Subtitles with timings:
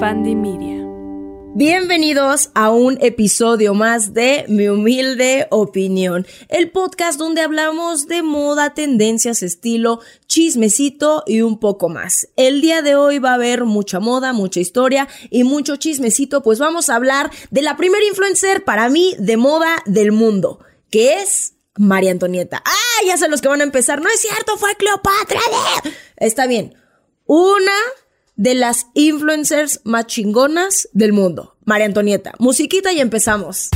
[0.00, 0.86] Media.
[1.56, 8.74] Bienvenidos a un episodio más de Mi Humilde Opinión, el podcast donde hablamos de moda,
[8.74, 9.98] tendencias, estilo,
[10.28, 12.28] chismecito y un poco más.
[12.36, 16.60] El día de hoy va a haber mucha moda, mucha historia y mucho chismecito, pues
[16.60, 20.60] vamos a hablar de la primera influencer para mí de moda del mundo,
[20.92, 22.62] que es María Antonieta.
[22.64, 24.00] Ah, ya sé los que van a empezar.
[24.00, 25.40] No es cierto, fue Cleopatra.
[26.18, 26.76] Está bien.
[27.26, 27.72] Una
[28.38, 31.56] de las influencers más chingonas del mundo.
[31.64, 32.32] María Antonieta.
[32.38, 33.68] Musiquita y empezamos.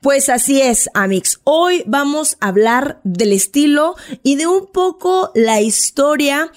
[0.00, 1.40] Pues así es, Amix.
[1.42, 6.52] Hoy vamos a hablar del estilo y de un poco la historia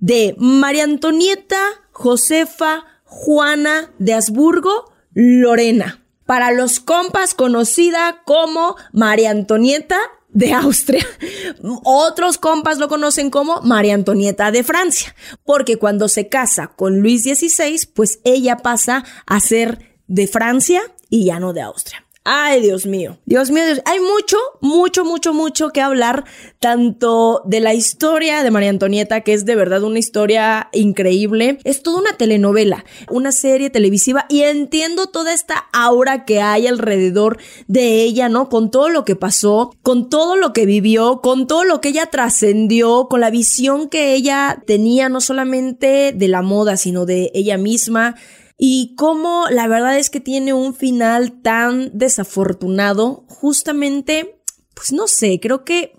[0.00, 6.04] de María Antonieta Josefa Juana de Habsburgo Lorena.
[6.26, 11.06] Para los compas conocida como María Antonieta de Austria.
[11.84, 15.14] Otros compas lo conocen como María Antonieta de Francia,
[15.44, 21.26] porque cuando se casa con Luis XVI, pues ella pasa a ser de Francia y
[21.26, 22.03] ya no de Austria.
[22.26, 23.18] Ay, Dios mío.
[23.26, 23.82] Dios mío, Dios.
[23.84, 26.24] Hay mucho, mucho, mucho, mucho que hablar,
[26.58, 31.58] tanto de la historia de María Antonieta, que es de verdad una historia increíble.
[31.64, 37.36] Es toda una telenovela, una serie televisiva, y entiendo toda esta aura que hay alrededor
[37.66, 38.48] de ella, ¿no?
[38.48, 42.06] Con todo lo que pasó, con todo lo que vivió, con todo lo que ella
[42.06, 47.58] trascendió, con la visión que ella tenía, no solamente de la moda, sino de ella
[47.58, 48.14] misma
[48.56, 54.40] y cómo la verdad es que tiene un final tan desafortunado, justamente,
[54.74, 55.92] pues no sé, creo que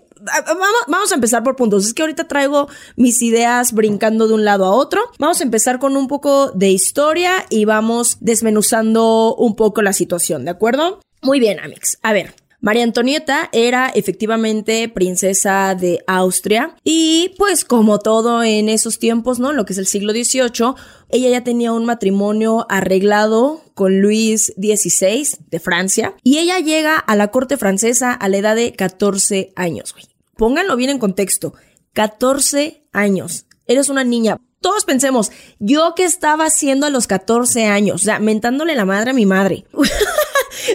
[0.88, 1.86] Vamos, a empezar por puntos.
[1.86, 5.02] Es que ahorita traigo mis ideas brincando de un lado a otro.
[5.18, 10.44] Vamos a empezar con un poco de historia y vamos desmenuzando un poco la situación,
[10.44, 11.00] ¿de acuerdo?
[11.22, 11.98] Muy bien, Amix.
[12.02, 18.98] A ver, María Antonieta era efectivamente princesa de Austria y pues como todo en esos
[18.98, 19.52] tiempos, ¿no?
[19.52, 20.74] Lo que es el siglo XVIII,
[21.10, 27.14] ella ya tenía un matrimonio arreglado con Luis XVI de Francia y ella llega a
[27.14, 29.94] la corte francesa a la edad de 14 años,
[30.36, 31.54] Pónganlo bien en contexto.
[31.94, 33.46] 14 años.
[33.66, 34.36] Eres una niña.
[34.60, 38.02] Todos pensemos, ¿yo qué estaba haciendo a los 14 años?
[38.02, 39.64] O sea, mentándole la madre a mi madre.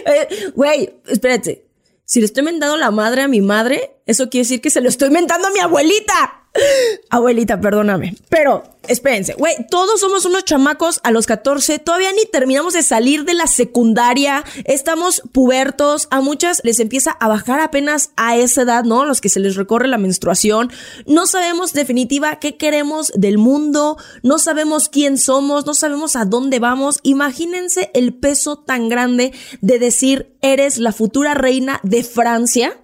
[0.06, 1.66] Eh, güey, espérate.
[2.12, 4.90] Si le estoy mentando la madre a mi madre, eso quiere decir que se lo
[4.90, 6.41] estoy mentando a mi abuelita.
[7.08, 8.14] Abuelita, perdóname.
[8.28, 13.24] Pero, espérense, güey, todos somos unos chamacos a los 14, todavía ni terminamos de salir
[13.24, 18.84] de la secundaria, estamos pubertos, a muchas les empieza a bajar apenas a esa edad,
[18.84, 19.04] ¿no?
[19.04, 20.70] Los que se les recorre la menstruación,
[21.06, 26.58] no sabemos definitiva qué queremos del mundo, no sabemos quién somos, no sabemos a dónde
[26.58, 26.98] vamos.
[27.02, 32.78] Imagínense el peso tan grande de decir, eres la futura reina de Francia,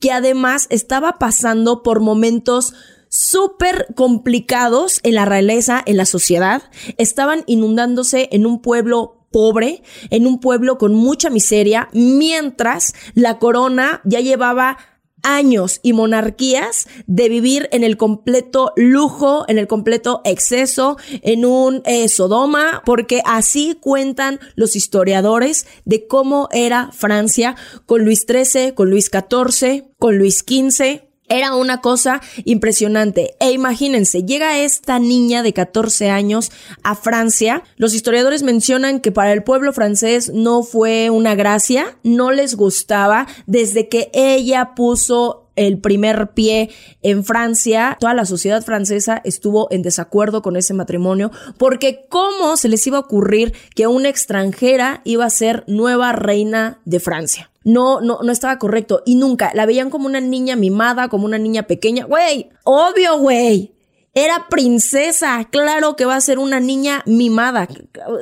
[0.00, 2.74] que además estaba pasando por momentos
[3.14, 6.64] súper complicados en la realeza, en la sociedad.
[6.98, 14.00] Estaban inundándose en un pueblo pobre, en un pueblo con mucha miseria, mientras la corona
[14.04, 14.78] ya llevaba
[15.22, 21.82] años y monarquías de vivir en el completo lujo, en el completo exceso, en un
[21.86, 27.54] eh, Sodoma, porque así cuentan los historiadores de cómo era Francia
[27.86, 33.34] con Luis XIII, con Luis XIV, con Luis XV, era una cosa impresionante.
[33.40, 36.50] E imagínense, llega esta niña de 14 años
[36.82, 37.62] a Francia.
[37.76, 43.26] Los historiadores mencionan que para el pueblo francés no fue una gracia, no les gustaba
[43.46, 46.70] desde que ella puso el primer pie
[47.02, 52.68] en Francia, toda la sociedad francesa estuvo en desacuerdo con ese matrimonio, porque cómo se
[52.68, 57.50] les iba a ocurrir que una extranjera iba a ser nueva reina de Francia.
[57.64, 59.02] No, no, no estaba correcto.
[59.06, 62.04] Y nunca la veían como una niña mimada, como una niña pequeña.
[62.04, 63.72] Güey, obvio, güey.
[64.16, 67.66] Era princesa, claro que va a ser una niña mimada.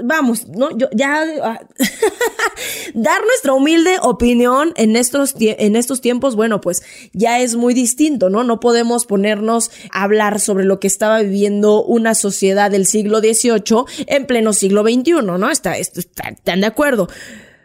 [0.05, 1.61] Vamos, no, yo ya ah,
[2.95, 8.31] dar nuestra humilde opinión en estos en estos tiempos, bueno, pues ya es muy distinto,
[8.31, 8.43] ¿no?
[8.43, 13.85] No podemos ponernos a hablar sobre lo que estaba viviendo una sociedad del siglo XVIII
[14.07, 15.51] en pleno siglo XXI, ¿no?
[15.51, 17.09] Está, están de acuerdo.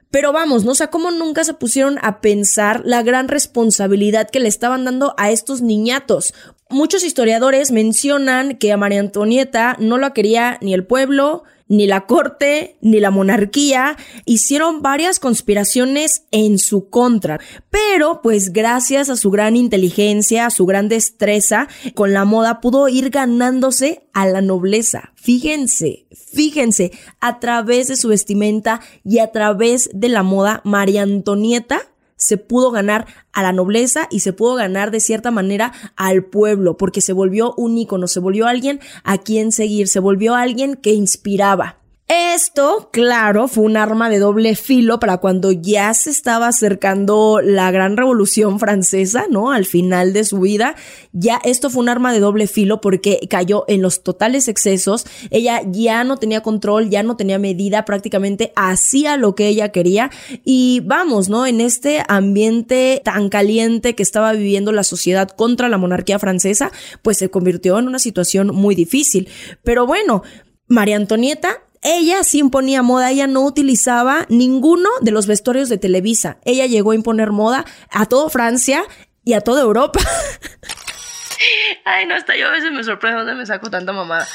[0.10, 4.48] Pero vamos, no sé cómo nunca se pusieron a pensar la gran responsabilidad que le
[4.48, 6.34] estaban dando a estos niñatos.
[6.70, 12.06] Muchos historiadores mencionan que a María Antonieta no la quería ni el pueblo, ni la
[12.06, 17.40] corte, ni la monarquía hicieron varias conspiraciones en su contra.
[17.70, 22.90] Pero, pues gracias a su gran inteligencia, a su gran destreza, con la moda pudo
[22.90, 25.14] ir ganándose a la nobleza.
[25.16, 31.82] Fíjense, fíjense, a través de su vestimenta y a través de la moda, María Antonieta
[32.18, 36.76] se pudo ganar a la nobleza y se pudo ganar de cierta manera al pueblo,
[36.76, 40.92] porque se volvió un ícono, se volvió alguien a quien seguir, se volvió alguien que
[40.92, 41.78] inspiraba.
[42.10, 47.70] Esto, claro, fue un arma de doble filo para cuando ya se estaba acercando la
[47.70, 49.52] gran revolución francesa, ¿no?
[49.52, 50.78] Al final de su vida,
[51.12, 55.62] ya esto fue un arma de doble filo porque cayó en los totales excesos, ella
[55.66, 60.10] ya no tenía control, ya no tenía medida, prácticamente hacía lo que ella quería
[60.46, 61.46] y vamos, ¿no?
[61.46, 66.72] En este ambiente tan caliente que estaba viviendo la sociedad contra la monarquía francesa,
[67.02, 69.28] pues se convirtió en una situación muy difícil.
[69.62, 70.24] Pero bueno,
[70.70, 71.62] María Antonieta
[71.96, 76.38] ella sí imponía moda, ella no utilizaba ninguno de los vestuarios de Televisa.
[76.44, 78.84] Ella llegó a imponer moda a toda Francia
[79.24, 80.00] y a toda Europa.
[81.86, 84.28] Ay, no, hasta yo a veces me sorprende dónde me saco tanta mamada.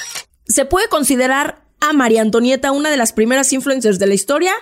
[0.46, 4.52] ¿Se puede considerar a María Antonieta una de las primeras influencers de la historia?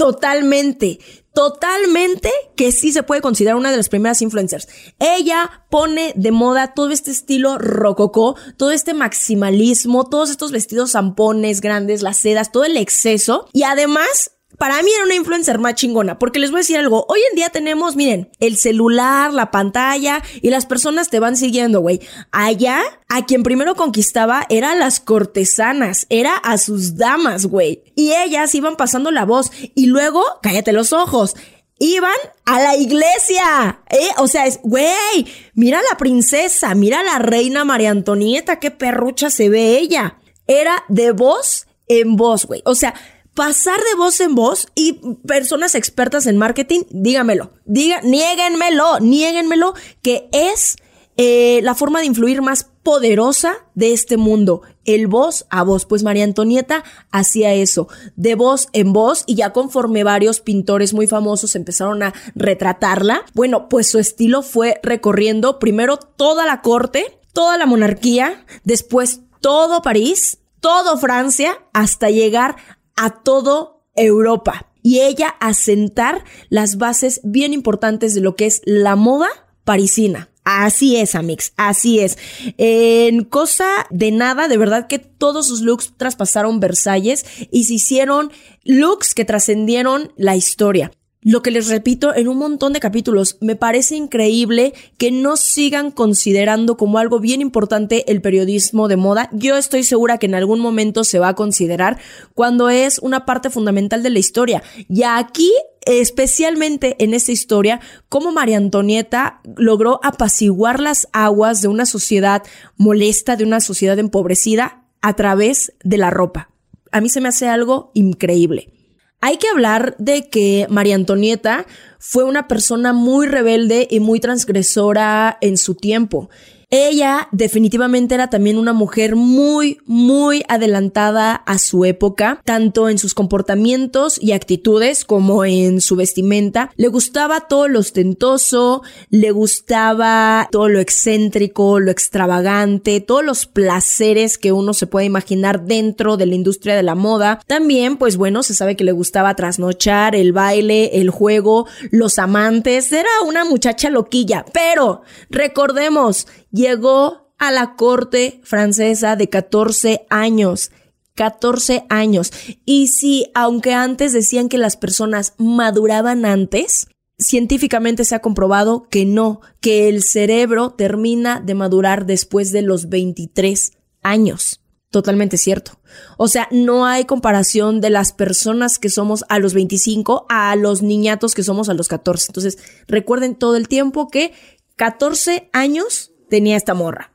[0.00, 0.98] Totalmente,
[1.34, 4.66] totalmente que sí se puede considerar una de las primeras influencers.
[4.98, 11.60] Ella pone de moda todo este estilo rococó, todo este maximalismo, todos estos vestidos zampones
[11.60, 16.18] grandes, las sedas, todo el exceso y además para mí era una influencer más chingona,
[16.18, 20.22] porque les voy a decir algo, hoy en día tenemos, miren, el celular, la pantalla
[20.42, 22.02] y las personas te van siguiendo, güey.
[22.30, 27.84] Allá, a quien primero conquistaba era a las cortesanas, era a sus damas, güey.
[27.96, 31.36] Y ellas iban pasando la voz y luego, cállate los ojos.
[31.78, 32.12] Iban
[32.44, 34.10] a la iglesia, ¿eh?
[34.18, 39.48] O sea, es, güey, mira la princesa, mira la reina María Antonieta, qué perrucha se
[39.48, 40.18] ve ella.
[40.46, 42.60] Era de voz en voz, güey.
[42.66, 42.92] O sea,
[43.34, 50.28] pasar de voz en voz y personas expertas en marketing, dígamelo, diga, niéguenmelo, niéguenmelo, que
[50.32, 50.76] es
[51.16, 55.84] eh, la forma de influir más poderosa de este mundo, el voz a voz.
[55.84, 61.06] Pues María Antonieta hacía eso, de voz en voz, y ya conforme varios pintores muy
[61.06, 67.58] famosos empezaron a retratarla, bueno, pues su estilo fue recorriendo primero toda la corte, toda
[67.58, 72.56] la monarquía, después todo París, todo Francia, hasta llegar
[73.00, 78.94] a todo Europa y ella asentar las bases bien importantes de lo que es la
[78.94, 79.28] moda
[79.64, 80.28] parisina.
[80.44, 82.18] Así es, Amix, así es.
[82.58, 88.32] En cosa de nada, de verdad que todos sus looks traspasaron Versalles y se hicieron
[88.64, 90.92] looks que trascendieron la historia.
[91.22, 95.90] Lo que les repito en un montón de capítulos, me parece increíble que no sigan
[95.90, 99.28] considerando como algo bien importante el periodismo de moda.
[99.30, 101.98] Yo estoy segura que en algún momento se va a considerar
[102.32, 104.62] cuando es una parte fundamental de la historia.
[104.88, 105.52] Y aquí,
[105.82, 112.44] especialmente en esta historia, cómo María Antonieta logró apaciguar las aguas de una sociedad
[112.78, 116.48] molesta, de una sociedad empobrecida a través de la ropa.
[116.92, 118.72] A mí se me hace algo increíble.
[119.20, 121.66] Hay que hablar de que María Antonieta
[121.98, 126.30] fue una persona muy rebelde y muy transgresora en su tiempo.
[126.72, 133.12] Ella definitivamente era también una mujer muy, muy adelantada a su época, tanto en sus
[133.12, 136.70] comportamientos y actitudes como en su vestimenta.
[136.76, 144.38] Le gustaba todo lo ostentoso, le gustaba todo lo excéntrico, lo extravagante, todos los placeres
[144.38, 147.40] que uno se puede imaginar dentro de la industria de la moda.
[147.48, 152.92] También, pues bueno, se sabe que le gustaba trasnochar, el baile, el juego, los amantes.
[152.92, 156.28] Era una muchacha loquilla, pero recordemos,
[156.60, 160.70] llegó a la corte francesa de 14 años.
[161.14, 162.32] 14 años.
[162.64, 166.86] Y si, aunque antes decían que las personas maduraban antes,
[167.18, 172.88] científicamente se ha comprobado que no, que el cerebro termina de madurar después de los
[172.88, 174.60] 23 años.
[174.90, 175.78] Totalmente cierto.
[176.16, 180.82] O sea, no hay comparación de las personas que somos a los 25 a los
[180.82, 182.26] niñatos que somos a los 14.
[182.30, 184.32] Entonces, recuerden todo el tiempo que
[184.76, 187.10] 14 años tenía esta morra.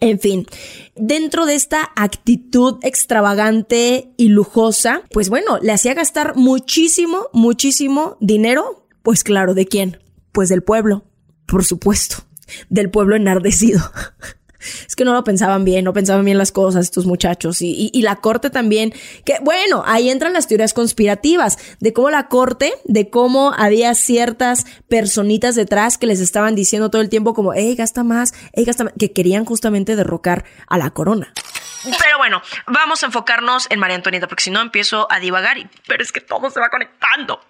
[0.00, 0.46] En fin,
[0.96, 8.86] dentro de esta actitud extravagante y lujosa, pues bueno, le hacía gastar muchísimo, muchísimo dinero.
[9.02, 9.98] Pues claro, ¿de quién?
[10.32, 11.04] Pues del pueblo,
[11.46, 12.16] por supuesto,
[12.70, 13.80] del pueblo enardecido.
[14.86, 18.02] Es que no lo pensaban bien, no pensaban bien las cosas estos muchachos y, y,
[18.02, 18.92] la corte también,
[19.24, 24.66] que bueno, ahí entran las teorías conspirativas de cómo la corte, de cómo había ciertas
[24.88, 28.84] personitas detrás que les estaban diciendo todo el tiempo como, hey, gasta más, hey, gasta
[28.84, 31.32] más, que querían justamente derrocar a la corona.
[31.82, 35.68] Pero bueno, vamos a enfocarnos en María Antonieta, porque si no empiezo a divagar, y,
[35.86, 37.40] pero es que todo se va conectando.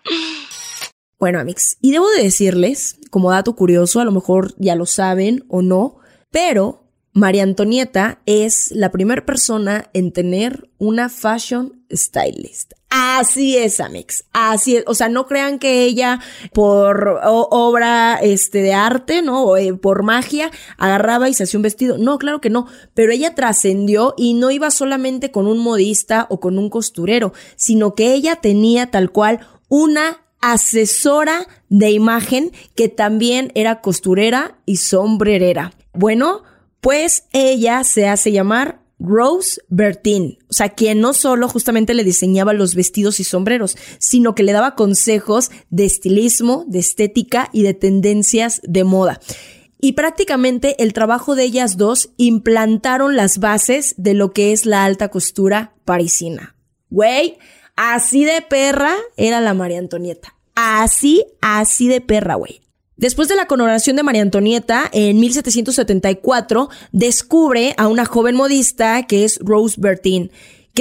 [1.18, 5.44] Bueno, Amix, y debo de decirles, como dato curioso, a lo mejor ya lo saben
[5.48, 5.98] o no,
[6.30, 6.79] pero
[7.12, 12.72] María Antonieta es la primera persona en tener una fashion stylist.
[12.88, 14.24] Así es, Amix.
[14.32, 14.84] Así es.
[14.86, 16.20] O sea, no crean que ella
[16.52, 19.44] por obra este, de arte, ¿no?
[19.44, 21.98] O eh, por magia, agarraba y se hacía un vestido.
[21.98, 22.66] No, claro que no.
[22.94, 27.94] Pero ella trascendió y no iba solamente con un modista o con un costurero, sino
[27.94, 35.72] que ella tenía tal cual una asesora de imagen que también era costurera y sombrerera.
[35.92, 36.42] Bueno,
[36.80, 42.52] pues ella se hace llamar Rose Bertin, o sea, quien no solo justamente le diseñaba
[42.52, 47.72] los vestidos y sombreros, sino que le daba consejos de estilismo, de estética y de
[47.72, 49.18] tendencias de moda.
[49.80, 54.84] Y prácticamente el trabajo de ellas dos implantaron las bases de lo que es la
[54.84, 56.54] alta costura parisina.
[56.90, 57.38] Güey,
[57.76, 60.34] así de perra era la María Antonieta.
[60.54, 62.60] Así, así de perra, güey.
[63.00, 69.24] Después de la coronación de María Antonieta, en 1774, descubre a una joven modista que
[69.24, 70.30] es Rose Bertin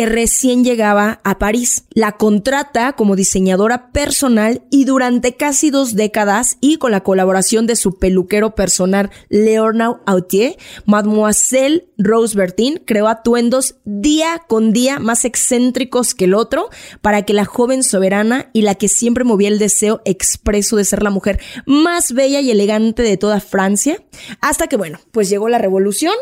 [0.06, 1.86] recién llegaba a París.
[1.92, 7.76] La contrata como diseñadora personal y durante casi dos décadas y con la colaboración de
[7.76, 16.16] su peluquero personal Leonard Autier, Mademoiselle Rose Bertin creó atuendos día con día más excéntricos
[16.16, 16.70] que el otro
[17.02, 21.04] para que la joven soberana y la que siempre movía el deseo expreso de ser
[21.04, 24.02] la mujer más bella y elegante de toda Francia,
[24.42, 26.14] hasta que bueno, pues llegó la revolución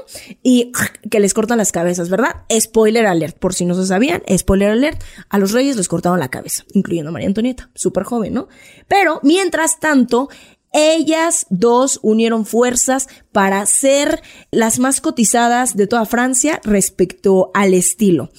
[0.42, 0.72] y
[1.10, 2.44] que les cortan las cabezas, ¿verdad?
[2.60, 6.30] Spoiler alert, por si no se sabían, spoiler alert, a los reyes les cortaban la
[6.30, 8.48] cabeza, incluyendo a María Antonieta, súper joven, ¿no?
[8.88, 10.30] Pero mientras tanto,
[10.74, 14.22] ellas dos unieron fuerzas para ser
[14.52, 18.30] las más cotizadas de toda Francia respecto al estilo.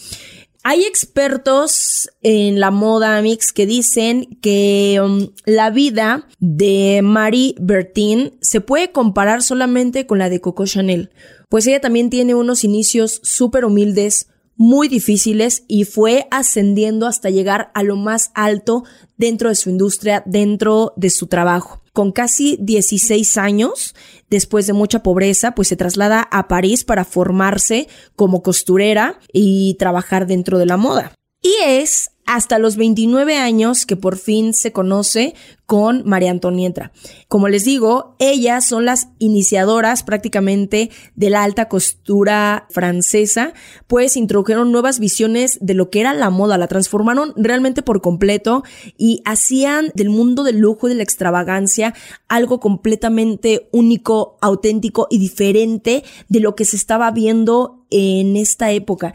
[0.65, 8.37] Hay expertos en la moda mix que dicen que um, la vida de Marie Bertin
[8.41, 11.11] se puede comparar solamente con la de Coco Chanel,
[11.49, 17.71] pues ella también tiene unos inicios súper humildes, muy difíciles y fue ascendiendo hasta llegar
[17.75, 18.85] a lo más alto
[19.17, 21.81] dentro de su industria, dentro de su trabajo.
[21.95, 23.95] Con casi 16 años,
[24.29, 30.27] después de mucha pobreza, pues se traslada a París para formarse como costurera y trabajar
[30.27, 31.13] dentro de la moda.
[31.41, 36.93] Y es hasta los 29 años que por fin se conoce con María Antonieta.
[37.27, 43.55] Como les digo, ellas son las iniciadoras prácticamente de la alta costura francesa,
[43.87, 48.63] pues introdujeron nuevas visiones de lo que era la moda, la transformaron realmente por completo
[48.99, 51.95] y hacían del mundo del lujo y de la extravagancia
[52.29, 59.15] algo completamente único, auténtico y diferente de lo que se estaba viendo en esta época.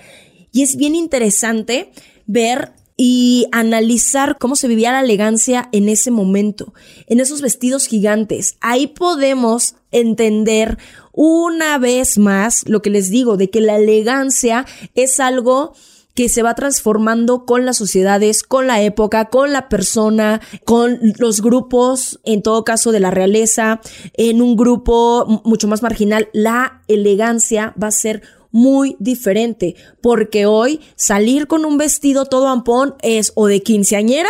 [0.52, 1.92] Y es bien interesante
[2.26, 6.74] ver y analizar cómo se vivía la elegancia en ese momento,
[7.08, 8.58] en esos vestidos gigantes.
[8.62, 10.78] Ahí podemos entender
[11.12, 15.74] una vez más lo que les digo, de que la elegancia es algo
[16.14, 21.42] que se va transformando con las sociedades, con la época, con la persona, con los
[21.42, 23.82] grupos, en todo caso de la realeza,
[24.14, 26.30] en un grupo mucho más marginal.
[26.34, 28.22] La elegancia va a ser
[28.54, 34.30] muy diferente, porque hoy salir con un vestido todo ampón es o de quinceañera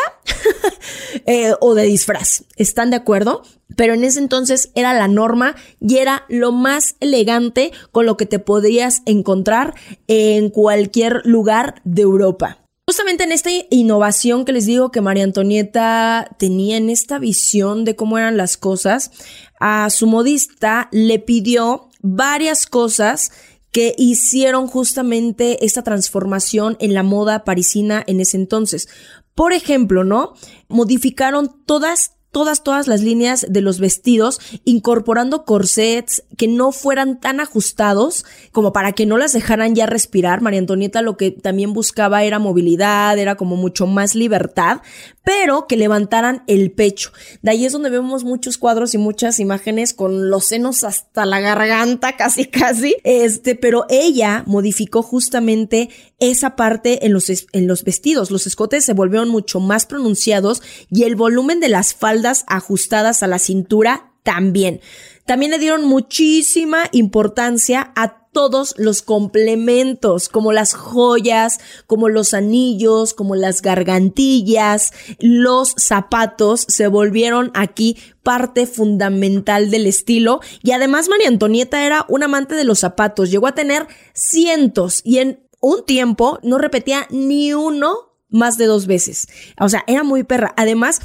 [1.27, 2.45] eh, o de disfraz.
[2.55, 3.43] ¿Están de acuerdo?
[3.75, 8.25] Pero en ese entonces era la norma y era lo más elegante con lo que
[8.25, 9.75] te podías encontrar
[10.07, 12.59] en cualquier lugar de Europa.
[12.87, 17.95] Justamente en esta innovación que les digo que María Antonieta tenía en esta visión de
[17.95, 19.11] cómo eran las cosas,
[19.59, 23.31] a su modista le pidió varias cosas
[23.73, 28.87] que hicieron justamente esta transformación en la moda parisina en ese entonces.
[29.35, 30.35] Por ejemplo, ¿no?
[30.69, 37.39] Modificaron todas todas, todas las líneas de los vestidos, incorporando corsets que no fueran tan
[37.39, 40.41] ajustados como para que no las dejaran ya respirar.
[40.41, 44.81] María Antonieta lo que también buscaba era movilidad, era como mucho más libertad,
[45.23, 47.11] pero que levantaran el pecho.
[47.43, 51.39] De ahí es donde vemos muchos cuadros y muchas imágenes con los senos hasta la
[51.39, 52.95] garganta, casi, casi.
[53.03, 55.89] Este, pero ella modificó justamente
[56.31, 58.31] esa parte en los, en los vestidos.
[58.31, 63.27] Los escotes se volvieron mucho más pronunciados y el volumen de las faldas ajustadas a
[63.27, 64.81] la cintura también.
[65.25, 73.13] También le dieron muchísima importancia a todos los complementos, como las joyas, como los anillos,
[73.13, 80.41] como las gargantillas, los zapatos, se volvieron aquí parte fundamental del estilo.
[80.63, 85.19] Y además María Antonieta era un amante de los zapatos, llegó a tener cientos y
[85.19, 89.27] en un tiempo no repetía ni uno más de dos veces.
[89.61, 90.53] O sea, era muy perra.
[90.57, 90.99] Además,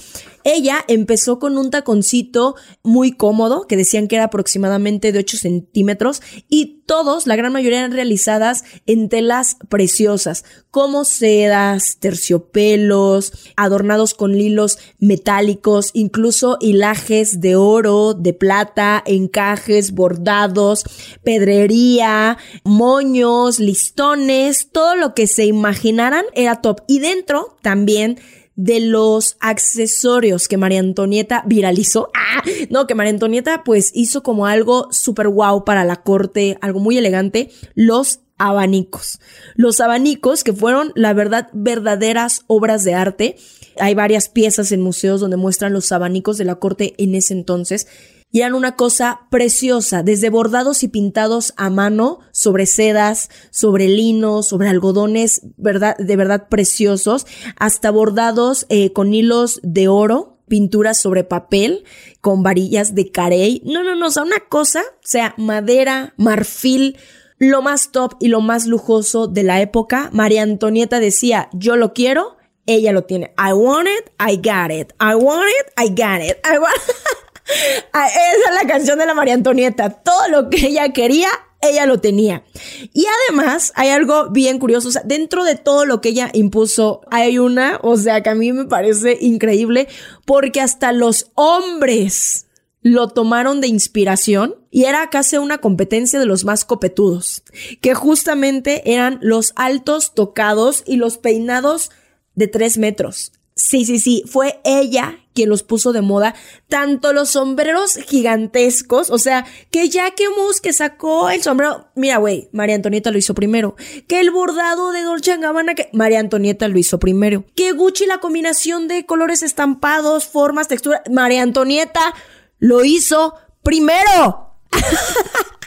[0.54, 6.22] ella empezó con un taconcito muy cómodo, que decían que era aproximadamente de 8 centímetros,
[6.48, 14.34] y todos, la gran mayoría eran realizadas en telas preciosas, como sedas, terciopelos, adornados con
[14.34, 20.84] hilos metálicos, incluso hilajes de oro, de plata, encajes, bordados,
[21.22, 26.80] pedrería, moños, listones, todo lo que se imaginaran era top.
[26.88, 28.18] Y dentro también
[28.58, 32.10] de los accesorios que María Antonieta viralizó.
[32.12, 32.42] ¡Ah!
[32.70, 36.98] No, que María Antonieta pues hizo como algo súper guau para la corte, algo muy
[36.98, 39.20] elegante, los abanicos.
[39.54, 43.36] Los abanicos que fueron, la verdad, verdaderas obras de arte.
[43.78, 47.86] Hay varias piezas en museos donde muestran los abanicos de la corte en ese entonces
[48.30, 54.42] y eran una cosa preciosa, desde bordados y pintados a mano sobre sedas, sobre lino,
[54.42, 61.24] sobre algodones verdad, de verdad preciosos, hasta bordados eh, con hilos de oro, pinturas sobre
[61.24, 61.84] papel,
[62.20, 63.62] con varillas de carey.
[63.64, 66.96] No, no, no, o sea, una cosa, o sea, madera, marfil,
[67.38, 70.10] lo más top y lo más lujoso de la época.
[70.12, 73.32] María Antonieta decía, yo lo quiero, ella lo tiene.
[73.38, 74.92] I want it, I got it.
[75.00, 76.38] I want it, I got it.
[76.44, 76.74] I want
[77.48, 79.90] esa es la canción de la María Antonieta.
[79.90, 81.28] Todo lo que ella quería,
[81.60, 82.44] ella lo tenía.
[82.92, 87.02] Y además hay algo bien curioso, o sea, dentro de todo lo que ella impuso,
[87.10, 89.88] hay una, o sea, que a mí me parece increíble,
[90.24, 92.46] porque hasta los hombres
[92.80, 97.42] lo tomaron de inspiración y era casi una competencia de los más copetudos,
[97.80, 101.90] que justamente eran los altos tocados y los peinados
[102.34, 103.32] de tres metros.
[103.60, 106.36] Sí, sí, sí, fue ella quien los puso de moda,
[106.68, 112.48] tanto los sombreros gigantescos, o sea, que Jackie Mus que sacó el sombrero, mira, güey,
[112.52, 113.74] María Antonieta lo hizo primero,
[114.06, 118.18] que el bordado de Dolce Gabbana que María Antonieta lo hizo primero, que Gucci la
[118.18, 122.14] combinación de colores estampados, formas, texturas, María Antonieta
[122.60, 123.34] lo hizo
[123.64, 124.54] primero.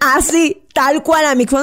[0.00, 1.62] Así, tal cual, amigos.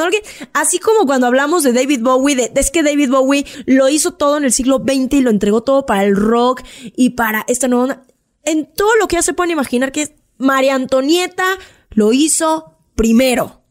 [0.53, 4.37] Así como cuando hablamos de David Bowie, de, es que David Bowie lo hizo todo
[4.37, 6.61] en el siglo XX y lo entregó todo para el rock
[6.95, 8.03] y para esta nueva
[8.43, 11.57] En todo lo que ya se pueden imaginar que María Antonieta
[11.91, 13.61] lo hizo primero.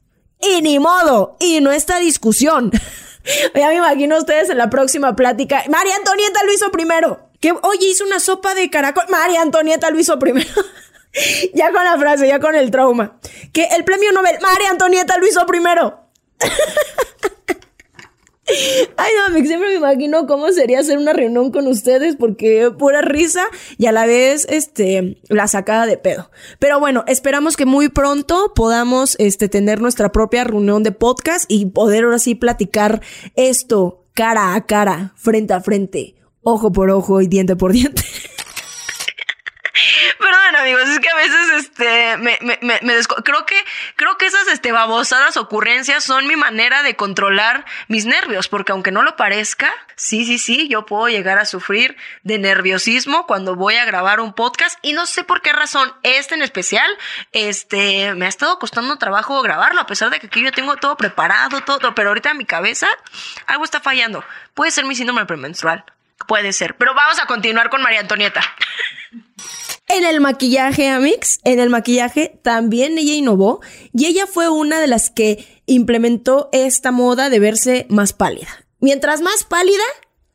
[0.40, 2.70] Y ni modo, y no está discusión.
[3.54, 5.62] ya me imagino ustedes en la próxima plática.
[5.68, 7.30] María Antonieta lo hizo primero.
[7.40, 9.04] Que, oye, hizo una sopa de caracol.
[9.08, 10.48] María Antonieta lo hizo primero.
[11.54, 13.18] ya con la frase, ya con el trauma.
[13.52, 16.00] Que el premio Nobel, María Antonieta lo hizo primero.
[18.96, 23.44] Ay, no, siempre me imagino cómo sería hacer una reunión con ustedes porque pura risa
[23.76, 26.30] y a la vez, este, la sacada de pedo.
[26.60, 31.66] Pero bueno, esperamos que muy pronto podamos, este, tener nuestra propia reunión de podcast y
[31.66, 33.02] poder ahora sí platicar
[33.34, 38.04] esto cara a cara, frente a frente, ojo por ojo y diente por diente.
[40.18, 43.56] Perdón, amigos, es que a veces este me, me, me, creo que
[43.96, 48.92] creo que esas este babosadas ocurrencias son mi manera de controlar mis nervios, porque aunque
[48.92, 53.76] no lo parezca, sí, sí, sí, yo puedo llegar a sufrir de nerviosismo cuando voy
[53.76, 56.90] a grabar un podcast y no sé por qué razón este en especial
[57.32, 60.96] este me ha estado costando trabajo grabarlo a pesar de que aquí yo tengo todo
[60.96, 62.86] preparado, todo, pero ahorita en mi cabeza
[63.46, 64.24] algo está fallando.
[64.54, 65.84] Puede ser mi síndrome premenstrual.
[66.26, 66.76] Puede ser.
[66.76, 68.40] Pero vamos a continuar con María Antonieta.
[69.88, 73.60] En el maquillaje, Amix, en el maquillaje también ella innovó
[73.92, 78.48] y ella fue una de las que implementó esta moda de verse más pálida.
[78.80, 79.84] Mientras más pálida,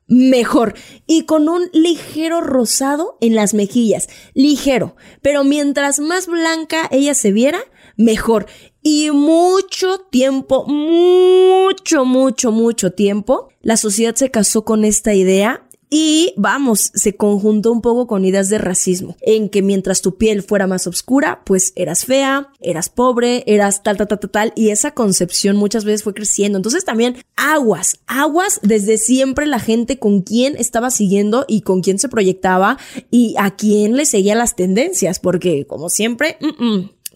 [0.08, 0.76] mejor.
[1.06, 4.08] Y con un ligero rosado en las mejillas.
[4.34, 4.96] Ligero.
[5.22, 7.60] Pero mientras más blanca ella se viera,
[7.98, 8.46] mejor.
[8.82, 16.34] Y mucho tiempo, mucho, mucho, mucho tiempo, la sociedad se casó con esta idea y
[16.38, 20.66] vamos, se conjuntó un poco con ideas de racismo, en que mientras tu piel fuera
[20.66, 24.92] más oscura, pues eras fea, eras pobre, eras tal, tal, tal, tal, tal, y esa
[24.92, 26.58] concepción muchas veces fue creciendo.
[26.58, 32.00] Entonces también aguas, aguas desde siempre la gente con quién estaba siguiendo y con quién
[32.00, 32.78] se proyectaba
[33.10, 36.38] y a quién le seguía las tendencias, porque como siempre,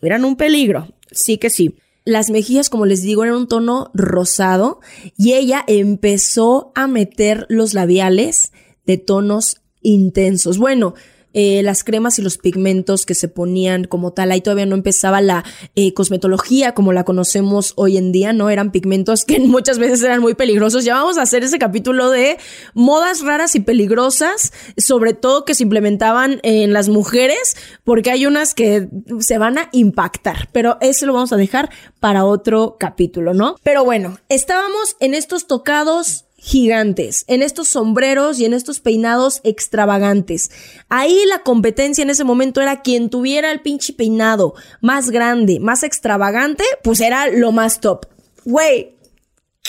[0.02, 0.90] eran un peligro.
[1.12, 1.78] Sí que sí.
[2.04, 4.82] Las mejillas, como les digo, eran un tono rosado
[5.18, 8.52] y ella empezó a meter los labiales
[8.86, 10.58] de tonos intensos.
[10.58, 10.96] Bueno,
[11.38, 14.32] eh, las cremas y los pigmentos que se ponían como tal.
[14.32, 15.44] Ahí todavía no empezaba la
[15.76, 18.50] eh, cosmetología como la conocemos hoy en día, ¿no?
[18.50, 20.86] Eran pigmentos que muchas veces eran muy peligrosos.
[20.86, 22.38] Ya vamos a hacer ese capítulo de
[22.74, 28.54] modas raras y peligrosas, sobre todo que se implementaban en las mujeres, porque hay unas
[28.54, 28.88] que
[29.20, 31.70] se van a impactar, pero eso lo vamos a dejar
[32.00, 33.58] para otro capítulo, ¿no?
[33.62, 40.52] Pero bueno, estábamos en estos tocados gigantes, en estos sombreros y en estos peinados extravagantes.
[40.90, 45.82] Ahí la competencia en ese momento era quien tuviera el pinche peinado más grande, más
[45.82, 48.06] extravagante, pues era lo más top.
[48.44, 48.95] Güey,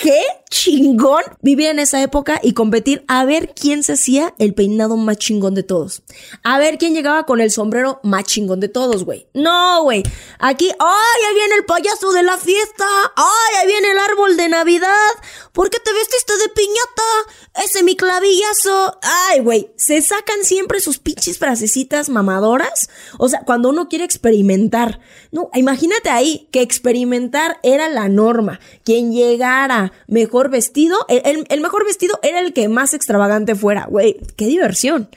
[0.00, 4.96] qué chingón vivir en esa época y competir a ver quién se hacía el peinado
[4.96, 6.02] más chingón de todos.
[6.42, 9.26] A ver quién llegaba con el sombrero más chingón de todos, güey.
[9.32, 10.02] No, güey.
[10.38, 11.20] Aquí, ¡ay!
[11.28, 12.84] Ahí viene el payaso de la fiesta.
[13.16, 13.56] ¡Ay!
[13.58, 15.12] Ahí viene el árbol de Navidad.
[15.52, 17.64] ¿Por qué te vestiste de piñata?
[17.64, 18.98] Ese mi clavillazo.
[19.02, 19.70] Ay, güey.
[19.76, 22.90] Se sacan siempre sus pinches frasecitas mamadoras.
[23.18, 25.00] O sea, cuando uno quiere experimentar.
[25.36, 28.58] No, imagínate ahí que experimentar era la norma.
[28.84, 33.84] Quien llegara mejor vestido, el, mejor vestido era el que más extravagante fuera.
[33.84, 35.10] Güey, qué diversión.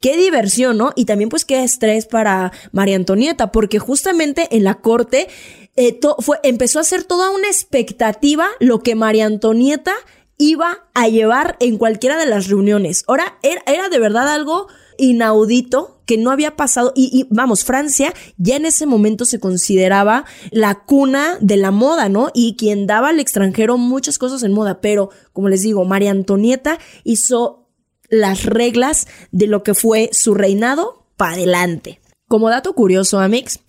[0.00, 0.90] Qué diversión, ¿no?
[0.96, 5.28] Y también pues qué estrés para María Antonieta, porque justamente en la corte
[5.76, 9.92] eh, fue, empezó a ser toda una expectativa lo que María Antonieta
[10.36, 13.04] iba a llevar en cualquiera de las reuniones.
[13.06, 14.66] Ahora, era, era de verdad algo
[15.00, 20.82] inaudito que no había pasado y, vamos, Francia ya en ese momento se consideraba la
[20.84, 22.30] cuna de la moda, ¿no?
[22.34, 26.78] Y quien daba al extranjero muchas cosas en moda, pero como les digo, María Antonieta
[27.04, 27.68] hizo
[28.08, 32.00] las reglas de lo que fue su reinado para adelante.
[32.26, 33.60] Como dato curioso, Amix,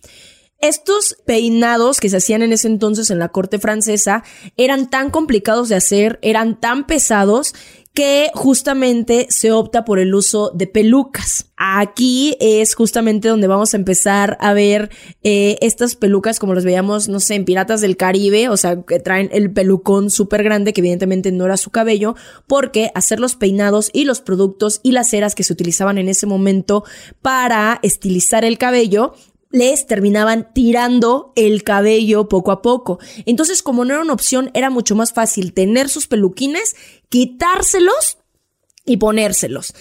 [0.62, 4.24] estos peinados que se hacían en ese entonces en la corte francesa
[4.58, 7.56] eran tan complicados de hacer, eran tan pesados
[7.94, 11.48] que justamente se opta por el uso de pelucas.
[11.58, 14.90] Aquí es justamente donde vamos a empezar a ver
[15.24, 19.00] eh, estas pelucas como las veíamos, no sé, en Piratas del Caribe, o sea, que
[19.00, 22.16] traen el pelucón súper grande, que evidentemente no era su cabello,
[22.48, 26.26] porque hacer los peinados y los productos y las ceras que se utilizaban en ese
[26.26, 26.86] momento
[27.22, 29.14] para estilizar el cabello
[29.52, 33.00] les terminaban tirando el cabello poco a poco.
[33.26, 36.76] Entonces, como no era una opción, era mucho más fácil tener sus peluquines,
[37.10, 38.18] quitárselos
[38.86, 39.74] y ponérselos.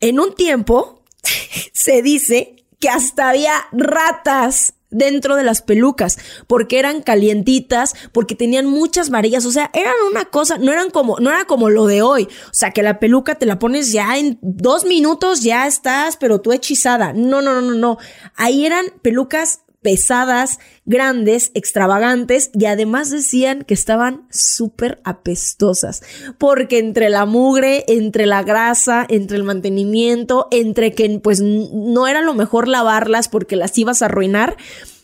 [0.00, 1.04] En un tiempo,
[1.72, 8.66] se dice que hasta había ratas dentro de las pelucas, porque eran calientitas, porque tenían
[8.66, 12.02] muchas varillas, o sea, eran una cosa, no eran como, no era como lo de
[12.02, 16.16] hoy, o sea, que la peluca te la pones ya en dos minutos, ya estás,
[16.16, 17.12] pero tú hechizada.
[17.12, 17.98] No, no, no, no, no.
[18.34, 26.02] Ahí eran pelucas pesadas, grandes, extravagantes y además decían que estaban súper apestosas
[26.38, 32.20] porque entre la mugre, entre la grasa, entre el mantenimiento, entre que pues no era
[32.20, 34.56] lo mejor lavarlas porque las ibas a arruinar,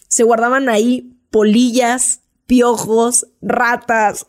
[0.08, 4.26] se guardaban ahí polillas, piojos, ratas,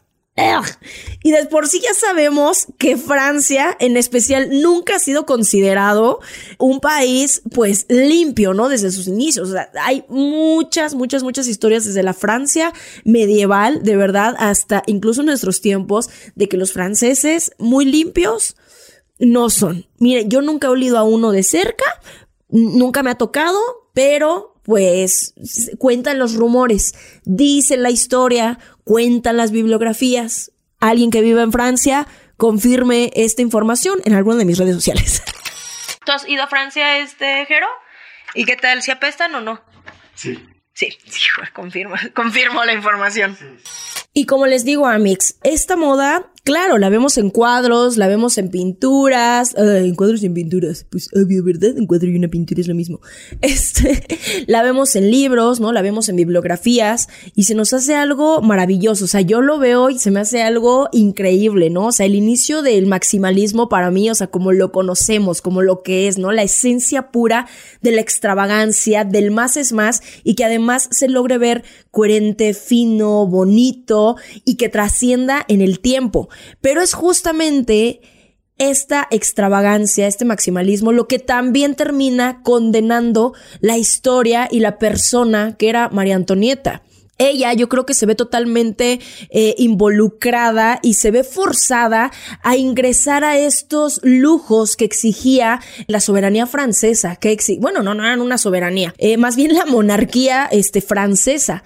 [1.23, 6.21] y de por sí ya sabemos que Francia, en especial, nunca ha sido considerado
[6.57, 8.67] un país, pues, limpio, ¿no?
[8.67, 9.49] Desde sus inicios.
[9.49, 15.21] O sea, hay muchas, muchas, muchas historias desde la Francia medieval, de verdad, hasta incluso
[15.21, 18.55] nuestros tiempos, de que los franceses muy limpios
[19.19, 19.85] no son.
[19.99, 21.85] Miren, yo nunca he olido a uno de cerca,
[22.49, 23.59] nunca me ha tocado,
[23.93, 25.33] pero pues
[25.77, 30.51] cuentan los rumores, dice la historia, cuentan las bibliografías.
[30.79, 35.23] Alguien que vive en Francia confirme esta información en alguna de mis redes sociales.
[36.05, 37.67] ¿Tú has ido a Francia, este, Jero?
[38.33, 38.81] ¿Y qué tal?
[38.81, 39.61] ¿Si apestan o no?
[40.15, 40.49] Sí.
[40.73, 43.37] Sí, sí, confirmo, confirmo la información.
[44.13, 48.49] Y como les digo, Amix, esta moda Claro, la vemos en cuadros, la vemos en
[48.49, 51.77] pinturas, en cuadros y en pinturas, pues obvio, ¿verdad?
[51.77, 52.99] En cuadro y una pintura es lo mismo.
[53.41, 54.03] Este,
[54.47, 55.71] la vemos en libros, ¿no?
[55.71, 59.05] La vemos en bibliografías y se nos hace algo maravilloso.
[59.05, 61.87] O sea, yo lo veo y se me hace algo increíble, ¿no?
[61.87, 65.81] O sea, el inicio del maximalismo para mí, o sea, como lo conocemos, como lo
[65.81, 66.33] que es, ¿no?
[66.33, 67.47] La esencia pura
[67.81, 73.27] de la extravagancia, del más es más y que además se logre ver coherente, fino,
[73.27, 76.27] bonito y que trascienda en el tiempo.
[76.61, 78.01] Pero es justamente
[78.57, 85.69] esta extravagancia, este maximalismo, lo que también termina condenando la historia y la persona que
[85.69, 86.83] era María Antonieta.
[87.19, 93.23] Ella yo creo que se ve totalmente eh, involucrada y se ve forzada a ingresar
[93.23, 98.95] a estos lujos que exigía la soberanía francesa, que bueno, no, no eran una soberanía,
[98.97, 101.63] eh, más bien la monarquía este, francesa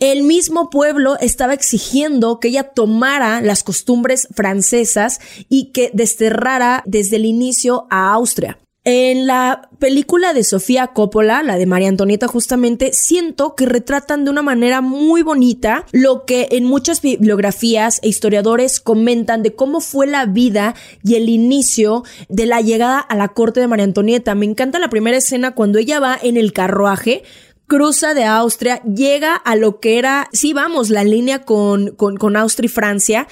[0.00, 7.16] el mismo pueblo estaba exigiendo que ella tomara las costumbres francesas y que desterrara desde
[7.16, 8.58] el inicio a Austria.
[8.82, 14.30] En la película de Sofía Coppola, la de María Antonieta, justamente siento que retratan de
[14.30, 20.06] una manera muy bonita lo que en muchas bibliografías e historiadores comentan de cómo fue
[20.06, 24.34] la vida y el inicio de la llegada a la corte de María Antonieta.
[24.34, 27.22] Me encanta la primera escena cuando ella va en el carruaje
[27.70, 32.36] cruza de Austria, llega a lo que era, sí, vamos, la línea con, con, con
[32.36, 33.28] Austria y Francia,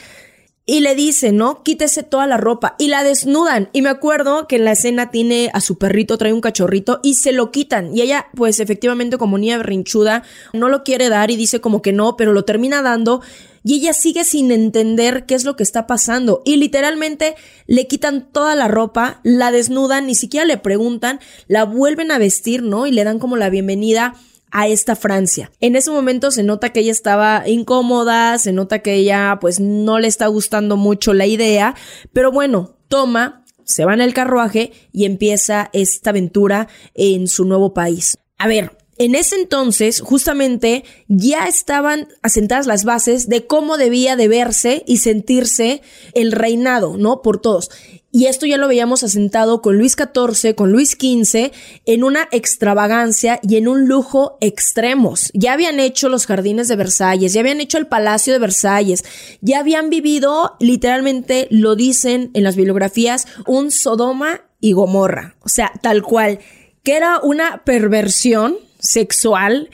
[0.64, 1.64] y le dice, ¿no?
[1.64, 3.68] Quítese toda la ropa y la desnudan.
[3.72, 7.14] Y me acuerdo que en la escena tiene a su perrito, trae un cachorrito y
[7.14, 7.96] se lo quitan.
[7.96, 10.22] Y ella, pues efectivamente como niña berrinchuda,
[10.52, 13.22] no lo quiere dar y dice como que no, pero lo termina dando.
[13.64, 16.42] Y ella sigue sin entender qué es lo que está pasando.
[16.44, 17.34] Y literalmente
[17.66, 22.62] le quitan toda la ropa, la desnudan, ni siquiera le preguntan, la vuelven a vestir,
[22.62, 22.86] ¿no?
[22.86, 24.14] Y le dan como la bienvenida
[24.50, 25.50] a esta Francia.
[25.60, 29.98] En ese momento se nota que ella estaba incómoda, se nota que ella pues no
[29.98, 31.74] le está gustando mucho la idea,
[32.12, 37.74] pero bueno, toma, se va en el carruaje y empieza esta aventura en su nuevo
[37.74, 38.16] país.
[38.38, 44.28] A ver, en ese entonces, justamente, ya estaban asentadas las bases de cómo debía de
[44.28, 45.82] verse y sentirse
[46.14, 47.22] el reinado, ¿no?
[47.22, 47.70] Por todos.
[48.10, 51.52] Y esto ya lo veíamos asentado con Luis XIV, con Luis XV,
[51.84, 55.30] en una extravagancia y en un lujo extremos.
[55.34, 59.04] Ya habían hecho los jardines de Versalles, ya habían hecho el Palacio de Versalles,
[59.42, 65.36] ya habían vivido, literalmente lo dicen en las bibliografías, un Sodoma y Gomorra.
[65.40, 66.38] O sea, tal cual,
[66.82, 69.70] que era una perversión sexual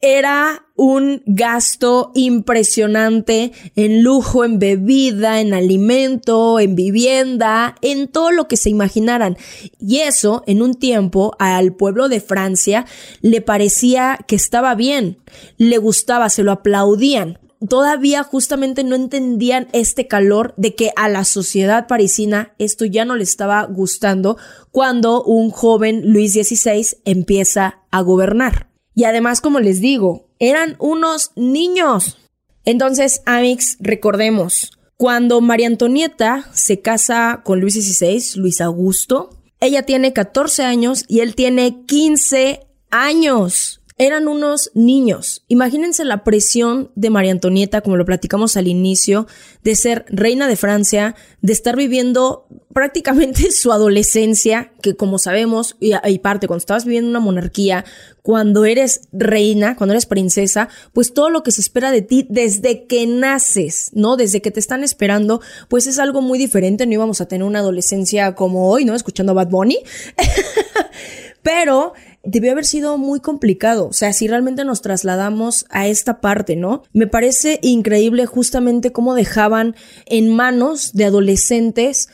[0.00, 8.46] era un gasto impresionante en lujo, en bebida, en alimento, en vivienda, en todo lo
[8.46, 9.36] que se imaginaran.
[9.80, 12.86] Y eso, en un tiempo, al pueblo de Francia
[13.22, 15.16] le parecía que estaba bien,
[15.56, 17.38] le gustaba, se lo aplaudían.
[17.66, 23.16] Todavía justamente no entendían este calor de que a la sociedad parisina esto ya no
[23.16, 24.36] le estaba gustando
[24.70, 28.68] cuando un joven Luis XVI empieza a gobernar.
[28.94, 32.18] Y además, como les digo, eran unos niños.
[32.64, 40.12] Entonces, Amix, recordemos, cuando María Antonieta se casa con Luis XVI, Luis Augusto, ella tiene
[40.12, 45.44] 14 años y él tiene 15 años eran unos niños.
[45.48, 49.26] Imagínense la presión de María Antonieta, como lo platicamos al inicio,
[49.64, 56.18] de ser reina de Francia, de estar viviendo prácticamente su adolescencia, que como sabemos, y,
[56.18, 57.86] parte, cuando estabas viviendo una monarquía,
[58.20, 62.86] cuando eres reina, cuando eres princesa, pues todo lo que se espera de ti desde
[62.86, 64.18] que naces, ¿no?
[64.18, 66.84] Desde que te están esperando, pues es algo muy diferente.
[66.84, 68.94] No íbamos a tener una adolescencia como hoy, ¿no?
[68.94, 69.78] Escuchando Bad Bunny.
[71.42, 71.94] Pero
[72.26, 73.88] debió haber sido muy complicado.
[73.88, 76.82] O sea, si realmente nos trasladamos a esta parte, ¿no?
[76.92, 79.74] Me parece increíble justamente cómo dejaban
[80.06, 82.08] en manos de adolescentes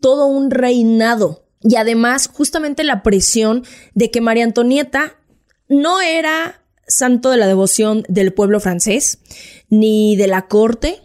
[0.00, 1.44] todo un reinado.
[1.60, 5.16] Y además, justamente la presión de que María Antonieta
[5.68, 9.18] no era santo de la devoción del pueblo francés,
[9.68, 11.02] ni de la corte,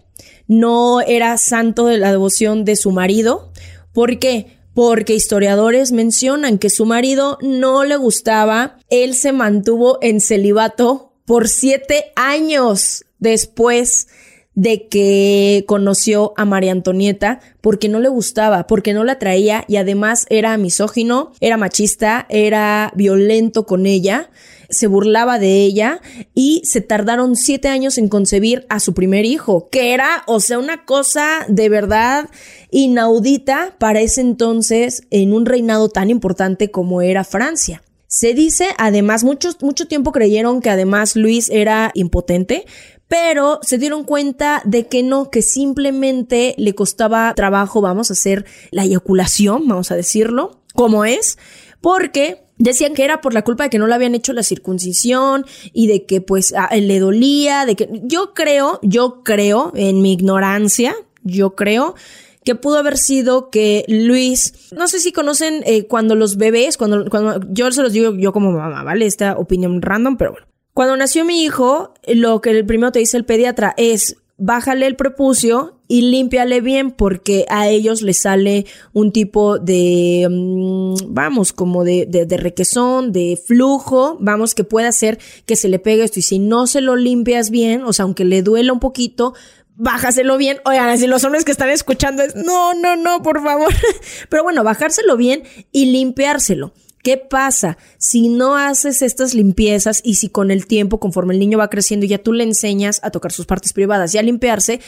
[0.47, 3.51] no era santo de la devoción de su marido.
[3.93, 4.57] ¿Por qué?
[4.73, 11.47] Porque historiadores mencionan que su marido no le gustaba, él se mantuvo en celibato por
[11.47, 14.07] siete años después
[14.55, 19.77] de que conoció a María Antonieta porque no le gustaba, porque no la traía y
[19.77, 24.29] además era misógino, era machista, era violento con ella
[24.73, 26.01] se burlaba de ella
[26.33, 30.59] y se tardaron siete años en concebir a su primer hijo, que era, o sea,
[30.59, 32.29] una cosa de verdad
[32.71, 37.83] inaudita para ese entonces en un reinado tan importante como era Francia.
[38.07, 42.65] Se dice, además, mucho tiempo creyeron que además Luis era impotente,
[43.07, 48.45] pero se dieron cuenta de que no, que simplemente le costaba trabajo, vamos a hacer
[48.71, 51.37] la eyaculación, vamos a decirlo, como es,
[51.81, 55.45] porque Decían que era por la culpa de que no le habían hecho la circuncisión
[55.73, 60.95] y de que pues le dolía, de que yo creo, yo creo en mi ignorancia,
[61.23, 61.95] yo creo
[62.43, 67.05] que pudo haber sido que Luis, no sé si conocen eh, cuando los bebés, cuando,
[67.09, 69.05] cuando yo se los digo yo como mamá, ¿vale?
[69.05, 70.47] Esta opinión random, pero bueno.
[70.73, 74.95] Cuando nació mi hijo, lo que el primero te dice el pediatra es, bájale el
[74.95, 81.83] prepucio y límpiale bien porque a ellos les sale un tipo de, mm, vamos, como
[81.83, 86.19] de, de, de, requesón, de flujo, vamos, que puede hacer que se le pegue esto.
[86.19, 89.33] Y si no se lo limpias bien, o sea, aunque le duela un poquito,
[89.75, 90.59] bájaselo bien.
[90.65, 93.73] Oigan, si los hombres que están escuchando es, no, no, no, por favor.
[94.29, 96.73] Pero bueno, bajárselo bien y limpiárselo.
[97.03, 101.57] ¿Qué pasa si no haces estas limpiezas y si con el tiempo, conforme el niño
[101.57, 104.79] va creciendo, ya tú le enseñas a tocar sus partes privadas y a limpiarse,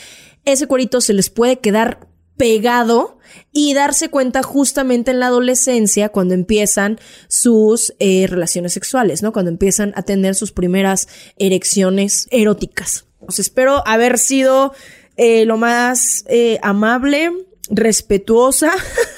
[0.45, 3.17] ese cuerito se les puede quedar pegado
[3.51, 9.33] y darse cuenta justamente en la adolescencia cuando empiezan sus eh, relaciones sexuales, ¿no?
[9.33, 13.05] Cuando empiezan a tener sus primeras erecciones eróticas.
[13.19, 14.73] Os espero haber sido
[15.17, 17.31] eh, lo más eh, amable,
[17.69, 18.71] respetuosa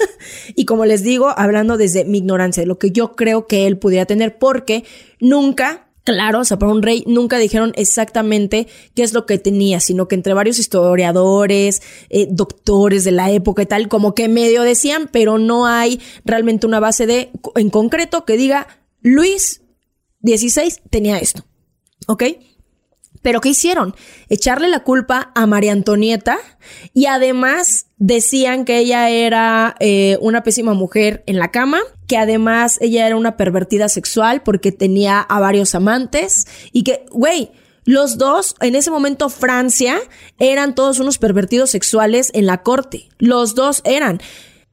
[0.54, 3.78] y como les digo, hablando desde mi ignorancia, de lo que yo creo que él
[3.78, 4.84] pudiera tener, porque
[5.20, 9.78] nunca Claro, o sea, para un rey nunca dijeron exactamente qué es lo que tenía,
[9.78, 14.62] sino que entre varios historiadores, eh, doctores de la época y tal, como que medio
[14.62, 18.68] decían, pero no hay realmente una base de, en concreto, que diga,
[19.02, 19.60] Luis
[20.22, 21.44] XVI tenía esto.
[22.06, 22.24] ¿Ok?
[23.22, 23.94] Pero ¿qué hicieron?
[24.28, 26.38] Echarle la culpa a María Antonieta
[26.94, 32.78] y además decían que ella era eh, una pésima mujer en la cama, que además
[32.80, 37.50] ella era una pervertida sexual porque tenía a varios amantes y que, güey,
[37.88, 39.98] los dos, en ese momento Francia,
[40.38, 43.08] eran todos unos pervertidos sexuales en la corte.
[43.16, 44.20] Los dos eran.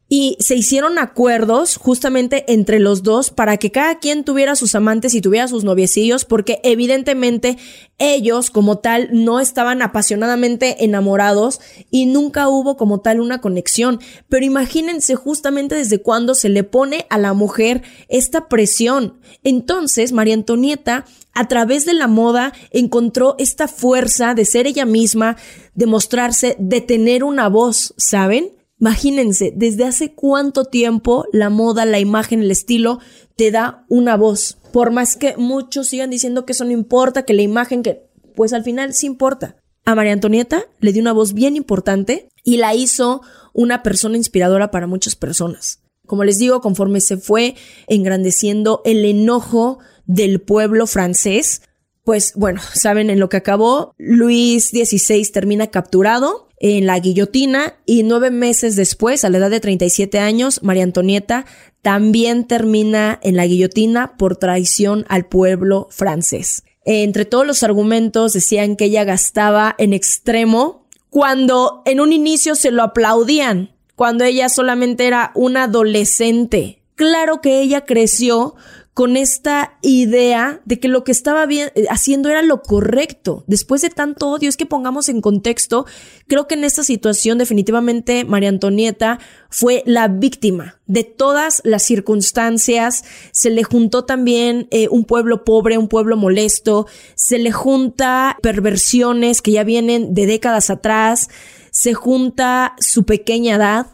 [0.08, 5.16] Y se hicieron acuerdos justamente entre los dos para que cada quien tuviera sus amantes
[5.16, 7.58] y tuviera sus noviecillos, porque evidentemente
[7.98, 14.00] ellos como tal no estaban apasionadamente enamorados y nunca hubo como tal una conexión.
[14.30, 19.20] Pero imagínense justamente desde cuándo se le pone a la mujer esta presión.
[19.44, 25.36] Entonces, María Antonieta a través de la moda encontró esta fuerza de ser ella misma,
[25.74, 28.55] de mostrarse, de tener una voz, ¿saben?
[28.80, 33.00] Imagínense, desde hace cuánto tiempo la moda, la imagen, el estilo
[33.36, 34.58] te da una voz.
[34.74, 38.52] Por más que muchos sigan diciendo que eso no importa, que la imagen, que pues
[38.52, 39.56] al final sí importa.
[39.86, 43.22] A María Antonieta le dio una voz bien importante y la hizo
[43.54, 45.82] una persona inspiradora para muchas personas.
[46.06, 47.56] Como les digo, conforme se fue
[47.88, 51.62] engrandeciendo el enojo del pueblo francés,
[52.04, 58.02] pues bueno, saben en lo que acabó, Luis XVI termina capturado en la guillotina y
[58.02, 61.46] nueve meses después, a la edad de 37 años, María Antonieta
[61.84, 66.64] también termina en la guillotina por traición al pueblo francés.
[66.84, 72.72] Entre todos los argumentos decían que ella gastaba en extremo cuando en un inicio se
[72.72, 76.82] lo aplaudían, cuando ella solamente era una adolescente.
[76.96, 78.56] Claro que ella creció
[78.96, 83.44] con esta idea de que lo que estaba eh, haciendo era lo correcto.
[83.46, 85.86] Después de tanto odio, es que pongamos en contexto,
[86.28, 93.04] creo que en esta situación definitivamente María Antonieta fue la víctima de todas las circunstancias.
[93.34, 99.42] Se le juntó también eh, un pueblo pobre, un pueblo molesto, se le junta perversiones
[99.42, 101.30] que ya vienen de décadas atrás,
[101.70, 103.88] se junta su pequeña edad,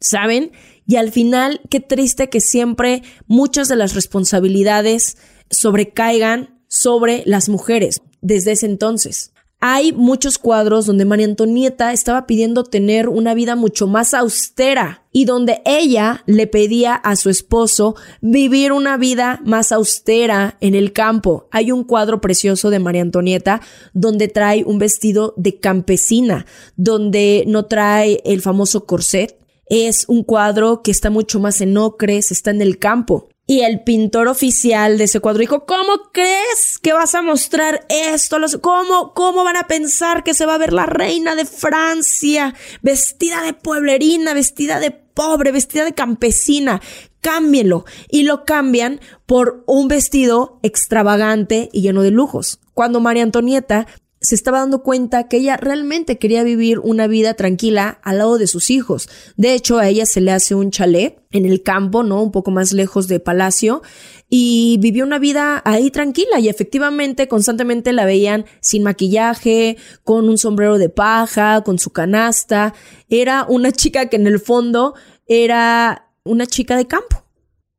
[0.00, 0.52] ¿saben?
[0.88, 5.18] Y al final, qué triste que siempre muchas de las responsabilidades
[5.50, 9.32] sobrecaigan sobre las mujeres desde ese entonces.
[9.60, 15.26] Hay muchos cuadros donde María Antonieta estaba pidiendo tener una vida mucho más austera y
[15.26, 21.48] donde ella le pedía a su esposo vivir una vida más austera en el campo.
[21.50, 23.60] Hay un cuadro precioso de María Antonieta
[23.92, 26.46] donde trae un vestido de campesina,
[26.76, 29.38] donde no trae el famoso corset,
[29.70, 33.28] es un cuadro que está mucho más en ocres, está en el campo.
[33.50, 38.36] Y el pintor oficial de ese cuadro dijo, ¿cómo crees que vas a mostrar esto?
[38.60, 43.42] ¿Cómo, ¿Cómo van a pensar que se va a ver la reina de Francia vestida
[43.42, 46.82] de pueblerina, vestida de pobre, vestida de campesina?
[47.22, 47.86] Cámbienlo.
[48.10, 52.60] Y lo cambian por un vestido extravagante y lleno de lujos.
[52.74, 53.86] Cuando María Antonieta
[54.20, 58.46] se estaba dando cuenta que ella realmente quería vivir una vida tranquila al lado de
[58.46, 59.08] sus hijos.
[59.36, 62.22] De hecho, a ella se le hace un chalet en el campo, ¿no?
[62.22, 63.82] Un poco más lejos de Palacio
[64.28, 70.38] y vivió una vida ahí tranquila y efectivamente constantemente la veían sin maquillaje, con un
[70.38, 72.74] sombrero de paja, con su canasta.
[73.08, 74.94] Era una chica que en el fondo
[75.26, 77.24] era una chica de campo.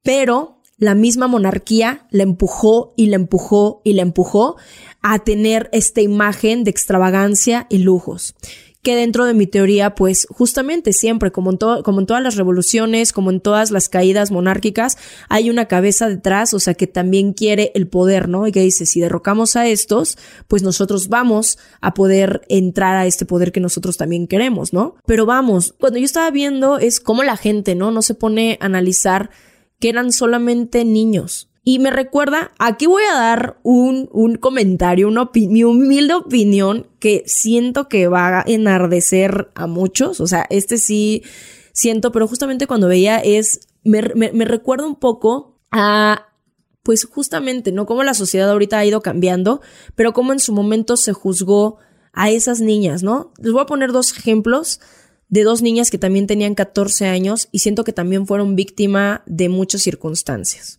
[0.02, 4.56] Pero la misma monarquía la empujó y la empujó y la empujó
[5.02, 8.36] a tener esta imagen de extravagancia y lujos
[8.82, 13.12] que dentro de mi teoría, pues justamente siempre, como en, como en todas las revoluciones,
[13.12, 17.72] como en todas las caídas monárquicas, hay una cabeza detrás, o sea, que también quiere
[17.76, 18.48] el poder, ¿no?
[18.48, 23.26] Y que dice, si derrocamos a estos, pues nosotros vamos a poder entrar a este
[23.26, 24.96] poder que nosotros también queremos, ¿no?
[25.06, 27.92] Pero vamos, cuando yo estaba viendo es cómo la gente, ¿no?
[27.92, 29.30] No se pone a analizar
[29.80, 31.49] que eran solamente niños.
[31.70, 37.22] Y me recuerda, aquí voy a dar un, un comentario, una mi humilde opinión que
[37.28, 40.20] siento que va a enardecer a muchos.
[40.20, 41.22] O sea, este sí
[41.72, 46.30] siento, pero justamente cuando veía es, me, me, recuerda un poco a
[46.82, 47.86] pues justamente, ¿no?
[47.86, 49.62] Cómo la sociedad ahorita ha ido cambiando,
[49.94, 51.78] pero cómo en su momento se juzgó
[52.14, 53.32] a esas niñas, ¿no?
[53.38, 54.80] Les voy a poner dos ejemplos
[55.28, 59.50] de dos niñas que también tenían 14 años y siento que también fueron víctima de
[59.50, 60.79] muchas circunstancias.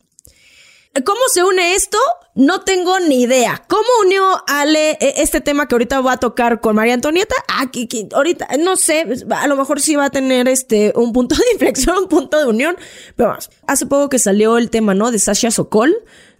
[1.04, 1.98] ¿Cómo se une esto?
[2.34, 3.62] No tengo ni idea.
[3.68, 7.34] ¿Cómo unió Ale eh, este tema que ahorita va a tocar con María Antonieta?
[7.60, 11.36] Aquí, ah, ahorita, no sé, a lo mejor sí va a tener este un punto
[11.36, 12.76] de inflexión, un punto de unión.
[13.14, 15.12] Pero vamos, hace poco que salió el tema, ¿no?
[15.12, 15.96] De Sasha Sokol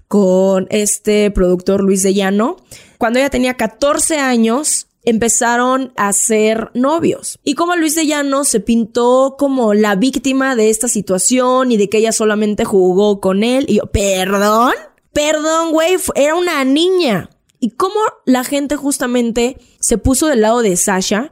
[0.09, 2.57] con este productor Luis de Llano.
[2.99, 7.39] Cuando ella tenía 14 años, empezaron a ser novios.
[7.45, 11.89] Y como Luis de Llano se pintó como la víctima de esta situación y de
[11.89, 13.65] que ella solamente jugó con él.
[13.69, 14.75] Y yo, perdón,
[15.13, 17.31] perdón, güey, era una niña.
[17.59, 21.31] Y cómo la gente justamente se puso del lado de Sasha.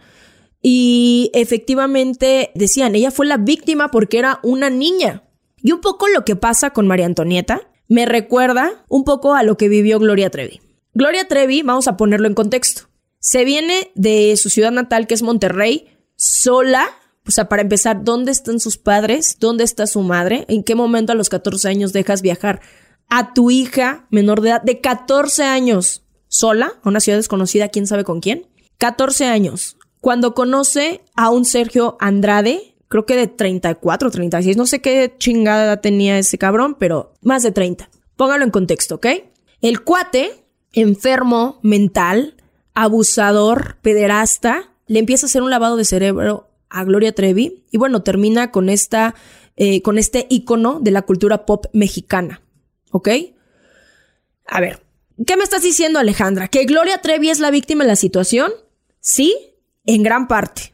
[0.61, 5.25] Y efectivamente decían, ella fue la víctima porque era una niña.
[5.63, 9.57] Y un poco lo que pasa con María Antonieta me recuerda un poco a lo
[9.57, 10.61] que vivió Gloria Trevi.
[10.95, 12.88] Gloria Trevi, vamos a ponerlo en contexto.
[13.31, 16.89] Se viene de su ciudad natal, que es Monterrey, sola.
[17.27, 19.37] O sea, para empezar, ¿dónde están sus padres?
[19.39, 20.47] ¿Dónde está su madre?
[20.49, 22.63] ¿En qué momento a los 14 años dejas viajar
[23.11, 27.87] a tu hija menor de edad de 14 años sola a una ciudad desconocida, quién
[27.87, 28.47] sabe con quién?
[28.79, 29.77] 14 años.
[30.01, 35.83] Cuando conoce a un Sergio Andrade, creo que de 34, 36, no sé qué chingada
[35.83, 37.91] tenía ese cabrón, pero más de 30.
[38.17, 39.07] Póngalo en contexto, ¿ok?
[39.61, 42.38] El cuate, enfermo mental,
[42.79, 48.05] abusador, pederasta, le empieza a hacer un lavado de cerebro a Gloria Trevi y bueno,
[48.05, 49.17] termina con esta,
[49.57, 52.41] eh, con este icono de la cultura pop mexicana.
[52.93, 53.09] ¿Ok?
[54.47, 54.81] A ver,
[55.27, 56.47] ¿qué me estás diciendo Alejandra?
[56.47, 58.53] ¿Que Gloria Trevi es la víctima de la situación?
[59.01, 59.35] Sí,
[59.85, 60.73] en gran parte.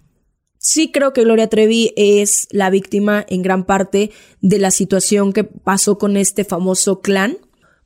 [0.59, 4.11] Sí creo que Gloria Trevi es la víctima en gran parte
[4.43, 7.39] de la situación que pasó con este famoso clan.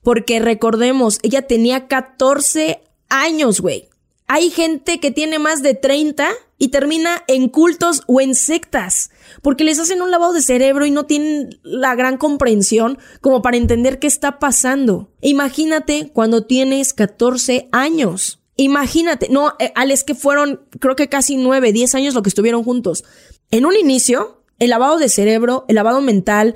[0.02, 3.87] Porque recordemos, ella tenía 14 años, güey.
[4.30, 9.10] Hay gente que tiene más de 30 y termina en cultos o en sectas,
[9.40, 13.56] porque les hacen un lavado de cerebro y no tienen la gran comprensión como para
[13.56, 15.08] entender qué está pasando.
[15.22, 18.40] Imagínate cuando tienes 14 años.
[18.56, 22.64] Imagínate, no, eh, Alex, que fueron creo que casi 9, 10 años lo que estuvieron
[22.64, 23.04] juntos.
[23.50, 26.54] En un inicio, el lavado de cerebro, el lavado mental,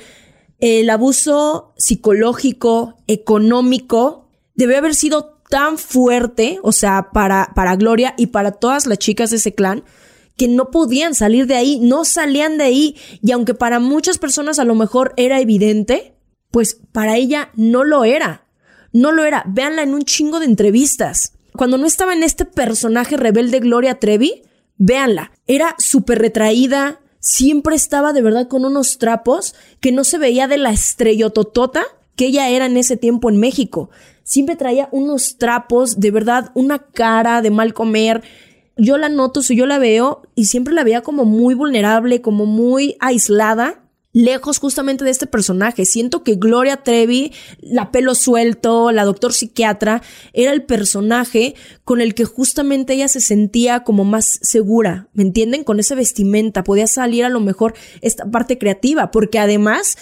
[0.58, 8.28] el abuso psicológico, económico, debe haber sido tan fuerte, o sea, para, para Gloria y
[8.28, 9.84] para todas las chicas de ese clan,
[10.38, 14.58] que no podían salir de ahí, no salían de ahí, y aunque para muchas personas
[14.58, 16.14] a lo mejor era evidente,
[16.50, 18.46] pues para ella no lo era.
[18.94, 19.44] No lo era.
[19.46, 21.34] Véanla en un chingo de entrevistas.
[21.54, 24.44] Cuando no estaba en este personaje rebelde Gloria Trevi,
[24.78, 25.32] véanla.
[25.46, 30.56] Era súper retraída, siempre estaba de verdad con unos trapos que no se veía de
[30.56, 31.84] la estrellototota
[32.16, 33.90] que ella era en ese tiempo en México
[34.24, 38.22] siempre traía unos trapos, de verdad, una cara de mal comer.
[38.76, 42.46] Yo la noto, si yo la veo, y siempre la veía como muy vulnerable, como
[42.46, 45.86] muy aislada lejos justamente de este personaje.
[45.86, 50.02] Siento que Gloria Trevi, la pelo suelto, la doctor psiquiatra,
[50.32, 51.54] era el personaje
[51.84, 55.64] con el que justamente ella se sentía como más segura, ¿me entienden?
[55.64, 59.96] Con esa vestimenta, podía salir a lo mejor esta parte creativa, porque además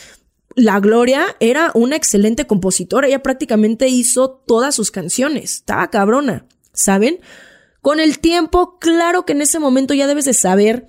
[0.61, 6.45] la Gloria era una excelente compositora, ella prácticamente hizo todas sus canciones, estaba cabrona,
[6.75, 7.19] ¿saben?
[7.81, 10.87] Con el tiempo, claro que en ese momento ya debes de saber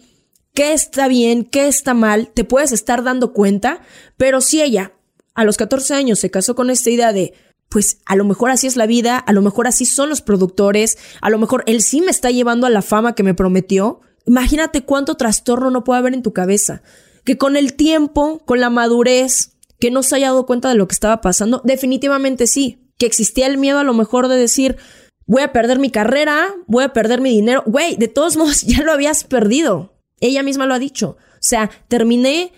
[0.53, 3.81] qué está bien, qué está mal, te puedes estar dando cuenta,
[4.17, 4.91] pero si ella
[5.35, 7.33] a los 14 años se casó con esta idea de,
[7.69, 10.97] pues a lo mejor así es la vida, a lo mejor así son los productores,
[11.21, 14.83] a lo mejor él sí me está llevando a la fama que me prometió, imagínate
[14.83, 16.81] cuánto trastorno no puede haber en tu cabeza.
[17.23, 19.51] Que con el tiempo, con la madurez,
[19.81, 23.47] que no se haya dado cuenta de lo que estaba pasando, definitivamente sí, que existía
[23.47, 24.77] el miedo a lo mejor de decir,
[25.25, 28.83] voy a perder mi carrera, voy a perder mi dinero, güey, de todos modos ya
[28.83, 29.93] lo habías perdido.
[30.21, 31.17] Ella misma lo ha dicho.
[31.17, 32.53] O sea, terminé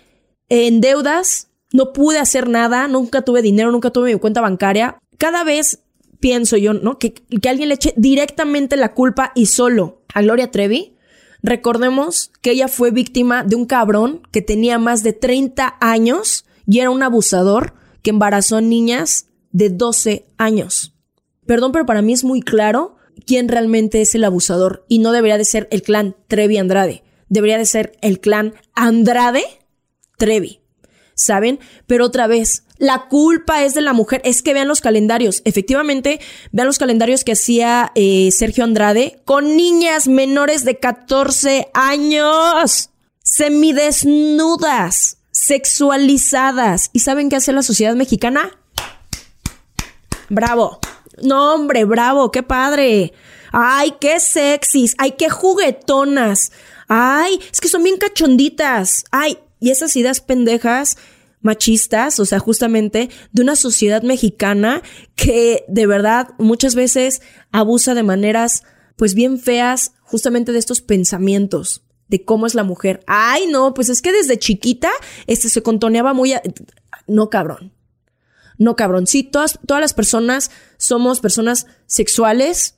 [0.49, 4.99] en deudas, no pude hacer nada, nunca tuve dinero, nunca tuve mi cuenta bancaria.
[5.17, 5.79] Cada vez
[6.19, 6.99] pienso yo, ¿no?
[6.99, 10.93] Que, que alguien le eche directamente la culpa y solo a Gloria Trevi
[11.43, 16.79] Recordemos que ella fue víctima de un cabrón que tenía más de 30 años y
[16.79, 20.93] era un abusador que embarazó niñas de 12 años.
[21.45, 22.95] Perdón, pero para mí es muy claro
[23.25, 27.57] quién realmente es el abusador y no debería de ser el clan Trevi Andrade, debería
[27.57, 29.43] de ser el clan Andrade
[30.17, 30.59] Trevi.
[31.15, 31.59] ¿Saben?
[31.85, 34.21] Pero otra vez, la culpa es de la mujer.
[34.25, 35.41] Es que vean los calendarios.
[35.45, 36.19] Efectivamente,
[36.51, 42.89] vean los calendarios que hacía eh, Sergio Andrade con niñas menores de 14 años.
[43.23, 46.89] Semidesnudas, sexualizadas.
[46.93, 48.51] ¿Y saben qué hace la sociedad mexicana?
[50.29, 50.79] Bravo.
[51.21, 53.13] No, hombre, bravo, qué padre.
[53.51, 54.95] Ay, qué sexys.
[54.97, 56.51] Ay, qué juguetonas.
[56.87, 59.03] Ay, es que son bien cachonditas.
[59.11, 60.97] Ay, y esas ideas pendejas
[61.41, 64.81] machistas, o sea, justamente de una sociedad mexicana
[65.15, 67.21] que de verdad muchas veces
[67.51, 68.63] abusa de maneras
[68.95, 71.82] pues bien feas justamente de estos pensamientos
[72.13, 73.03] de cómo es la mujer.
[73.07, 74.91] Ay, no, pues es que desde chiquita
[75.25, 76.35] este se contoneaba muy
[77.07, 77.73] no cabrón.
[78.59, 79.07] No cabrón.
[79.07, 82.75] Sí, todas todas las personas somos personas sexuales.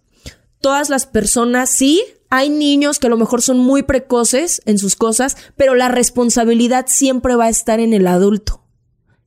[0.61, 4.95] Todas las personas sí hay niños que a lo mejor son muy precoces en sus
[4.95, 8.63] cosas, pero la responsabilidad siempre va a estar en el adulto.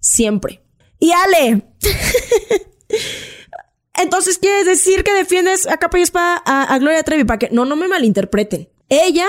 [0.01, 0.63] Siempre.
[0.99, 1.67] Y Ale.
[4.01, 7.25] Entonces, ¿quieres decir que defiendes a capa y espada a, Gloria Trevi?
[7.25, 8.71] Para que no, no me malinterpreten.
[8.89, 9.27] Ella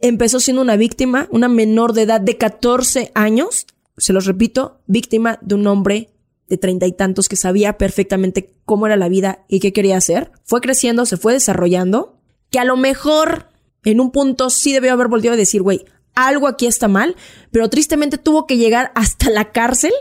[0.00, 3.66] empezó siendo una víctima, una menor de edad de 14 años.
[3.96, 6.10] Se los repito, víctima de un hombre
[6.48, 10.32] de treinta y tantos que sabía perfectamente cómo era la vida y qué quería hacer.
[10.44, 12.18] Fue creciendo, se fue desarrollando
[12.50, 13.48] que a lo mejor
[13.84, 15.84] en un punto sí debió haber volteado a decir, güey,
[16.14, 17.16] algo aquí está mal,
[17.50, 19.92] pero tristemente tuvo que llegar hasta la cárcel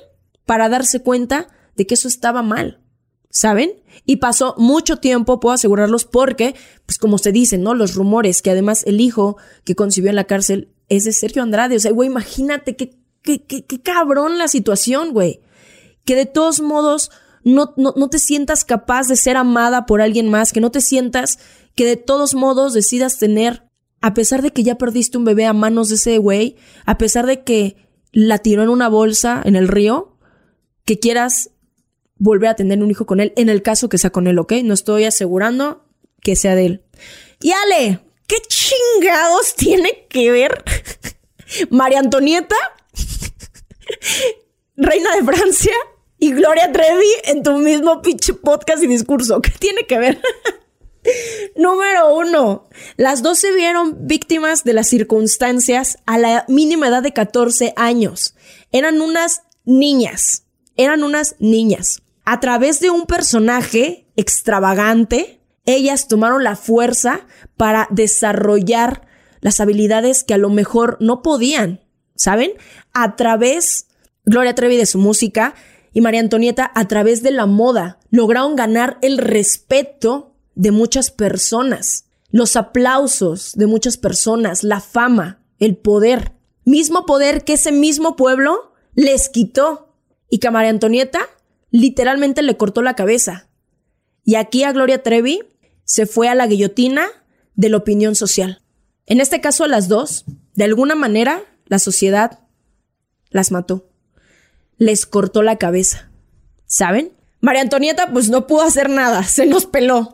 [0.45, 2.81] para darse cuenta de que eso estaba mal.
[3.29, 3.71] ¿Saben?
[4.05, 6.55] Y pasó mucho tiempo, puedo asegurarlos, porque,
[6.85, 7.73] pues como se dice, ¿no?
[7.73, 11.75] Los rumores, que además el hijo que concibió en la cárcel es de Sergio Andrade.
[11.75, 15.41] O sea, güey, imagínate qué, qué, qué, qué cabrón la situación, güey.
[16.05, 17.11] Que de todos modos
[17.43, 20.81] no, no, no te sientas capaz de ser amada por alguien más, que no te
[20.81, 21.39] sientas
[21.75, 23.63] que de todos modos decidas tener,
[24.01, 26.55] a pesar de que ya perdiste un bebé a manos de ese güey,
[26.85, 27.77] a pesar de que
[28.11, 30.17] la tiró en una bolsa en el río,
[30.85, 31.51] que quieras
[32.19, 34.53] volver a tener un hijo con él, en el caso que sea con él, ¿ok?
[34.63, 35.85] No estoy asegurando
[36.21, 36.83] que sea de él.
[37.41, 40.63] Y Ale, ¿qué chingados tiene que ver
[41.69, 42.55] María Antonieta,
[44.75, 45.73] reina de Francia,
[46.19, 49.41] y Gloria Trevi en tu mismo pinche podcast y discurso?
[49.41, 50.21] ¿Qué tiene que ver?
[51.55, 57.13] Número uno, las dos se vieron víctimas de las circunstancias a la mínima edad de
[57.13, 58.35] 14 años.
[58.71, 60.43] Eran unas niñas,
[60.75, 62.01] eran unas niñas.
[62.29, 67.21] A través de un personaje extravagante, ellas tomaron la fuerza
[67.55, 69.07] para desarrollar
[69.39, 72.51] las habilidades que a lo mejor no podían, ¿saben?
[72.91, 73.87] A través,
[74.25, 75.55] Gloria Trevi de su música
[75.93, 82.07] y María Antonieta a través de la moda, lograron ganar el respeto de muchas personas,
[82.29, 86.33] los aplausos de muchas personas, la fama, el poder,
[86.65, 89.93] mismo poder que ese mismo pueblo les quitó
[90.29, 91.21] y que María Antonieta
[91.77, 93.47] literalmente le cortó la cabeza.
[94.23, 95.43] Y aquí a Gloria Trevi
[95.83, 97.07] se fue a la guillotina
[97.55, 98.63] de la opinión social.
[99.05, 100.25] En este caso a las dos,
[100.55, 102.39] de alguna manera, la sociedad
[103.29, 103.89] las mató.
[104.77, 106.09] Les cortó la cabeza.
[106.65, 107.13] ¿Saben?
[107.41, 110.13] María Antonieta pues no pudo hacer nada, se nos peló.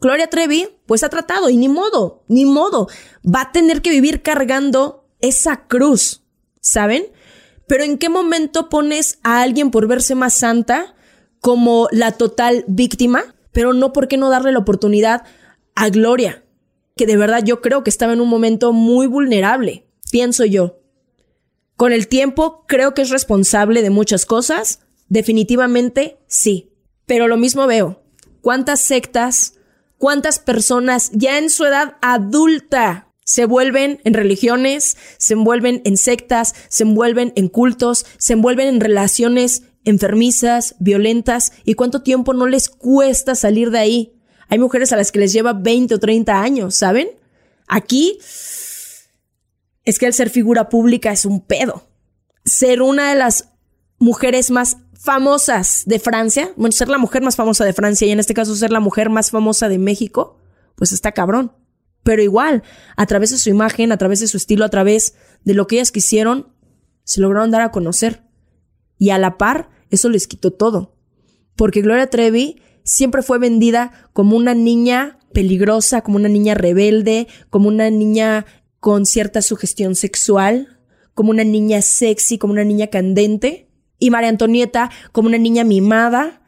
[0.00, 2.88] Gloria Trevi, pues ha tratado y ni modo, ni modo.
[3.24, 6.24] Va a tener que vivir cargando esa cruz,
[6.60, 7.06] ¿saben?
[7.66, 10.94] Pero ¿en qué momento pones a alguien por verse más santa
[11.40, 13.34] como la total víctima?
[13.52, 15.24] Pero no, ¿por qué no darle la oportunidad
[15.74, 16.44] a Gloria?
[16.96, 20.80] Que de verdad yo creo que estaba en un momento muy vulnerable, pienso yo.
[21.76, 26.70] Con el tiempo creo que es responsable de muchas cosas, definitivamente sí.
[27.06, 28.02] Pero lo mismo veo.
[28.40, 29.54] ¿Cuántas sectas
[30.04, 36.54] cuántas personas ya en su edad adulta se envuelven en religiones, se envuelven en sectas,
[36.68, 42.68] se envuelven en cultos, se envuelven en relaciones enfermizas, violentas, y cuánto tiempo no les
[42.68, 44.12] cuesta salir de ahí.
[44.48, 47.08] Hay mujeres a las que les lleva 20 o 30 años, ¿saben?
[47.66, 48.18] Aquí
[49.84, 51.86] es que el ser figura pública es un pedo.
[52.44, 53.50] Ser una de las
[53.98, 58.20] mujeres más famosas de Francia, bueno, ser la mujer más famosa de Francia y en
[58.20, 60.38] este caso ser la mujer más famosa de México,
[60.76, 61.52] pues está cabrón.
[62.04, 62.62] Pero igual,
[62.96, 65.76] a través de su imagen, a través de su estilo, a través de lo que
[65.76, 66.52] ellas quisieron,
[67.02, 68.22] se lograron dar a conocer.
[68.98, 70.96] Y a la par, eso les quitó todo.
[71.56, 77.68] Porque Gloria Trevi siempre fue vendida como una niña peligrosa, como una niña rebelde, como
[77.68, 78.46] una niña
[78.78, 80.78] con cierta sugestión sexual,
[81.14, 86.42] como una niña sexy, como una niña candente y María Antonieta como una niña mimada,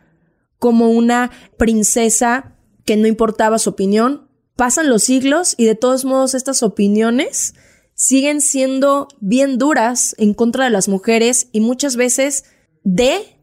[0.58, 4.25] como una princesa que no importaba su opinión.
[4.56, 7.54] Pasan los siglos y de todos modos estas opiniones
[7.94, 12.44] siguen siendo bien duras en contra de las mujeres y muchas veces
[12.84, 13.36] de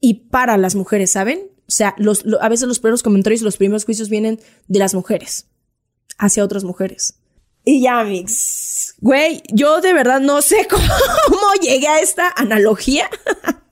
[0.00, 1.50] y para las mujeres, ¿saben?
[1.68, 4.94] O sea, los, a veces los primeros comentarios y los primeros juicios vienen de las
[4.94, 5.46] mujeres
[6.18, 7.18] hacia otras mujeres.
[7.64, 8.94] Y ya, mix.
[8.98, 13.10] Güey, yo de verdad no sé cómo, llegué a esta analogía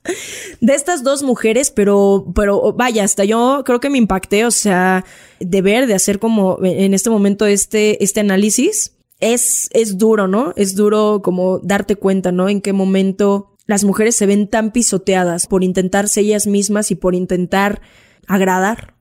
[0.60, 5.04] de estas dos mujeres, pero, pero vaya, hasta yo creo que me impacté, o sea,
[5.40, 8.92] de ver, de hacer como en este momento este, este análisis.
[9.20, 10.52] es, es duro, ¿no?
[10.56, 12.48] Es duro como darte cuenta, ¿no?
[12.48, 16.94] En qué momento las mujeres se ven tan pisoteadas por intentar ser ellas mismas y
[16.94, 17.82] por intentar
[18.26, 18.94] agradar,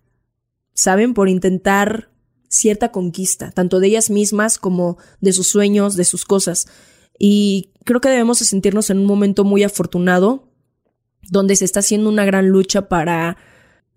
[0.74, 1.14] ¿saben?
[1.14, 2.10] Por intentar
[2.50, 6.68] cierta conquista, tanto de ellas mismas como de sus sueños, de sus cosas.
[7.20, 10.45] Y creo que debemos de sentirnos en un momento muy afortunado,
[11.30, 13.38] donde se está haciendo una gran lucha para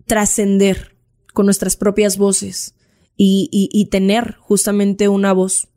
[0.07, 0.97] trascender
[1.33, 2.75] con nuestras propias voces
[3.17, 5.69] y, y tener justamente una voz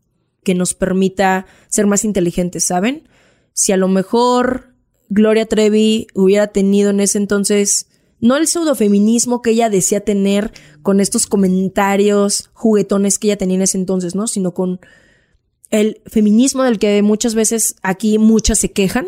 [0.43, 3.07] que nos permita ser más inteligentes, ¿saben?
[3.53, 4.75] Si a lo mejor
[5.09, 7.87] Gloria Trevi hubiera tenido en ese entonces
[8.21, 13.63] no el pseudofeminismo que ella decía tener con estos comentarios juguetones que ella tenía en
[13.63, 14.27] ese entonces, ¿no?
[14.27, 14.79] Sino con
[15.71, 19.07] el feminismo del que muchas veces aquí muchas se quejan.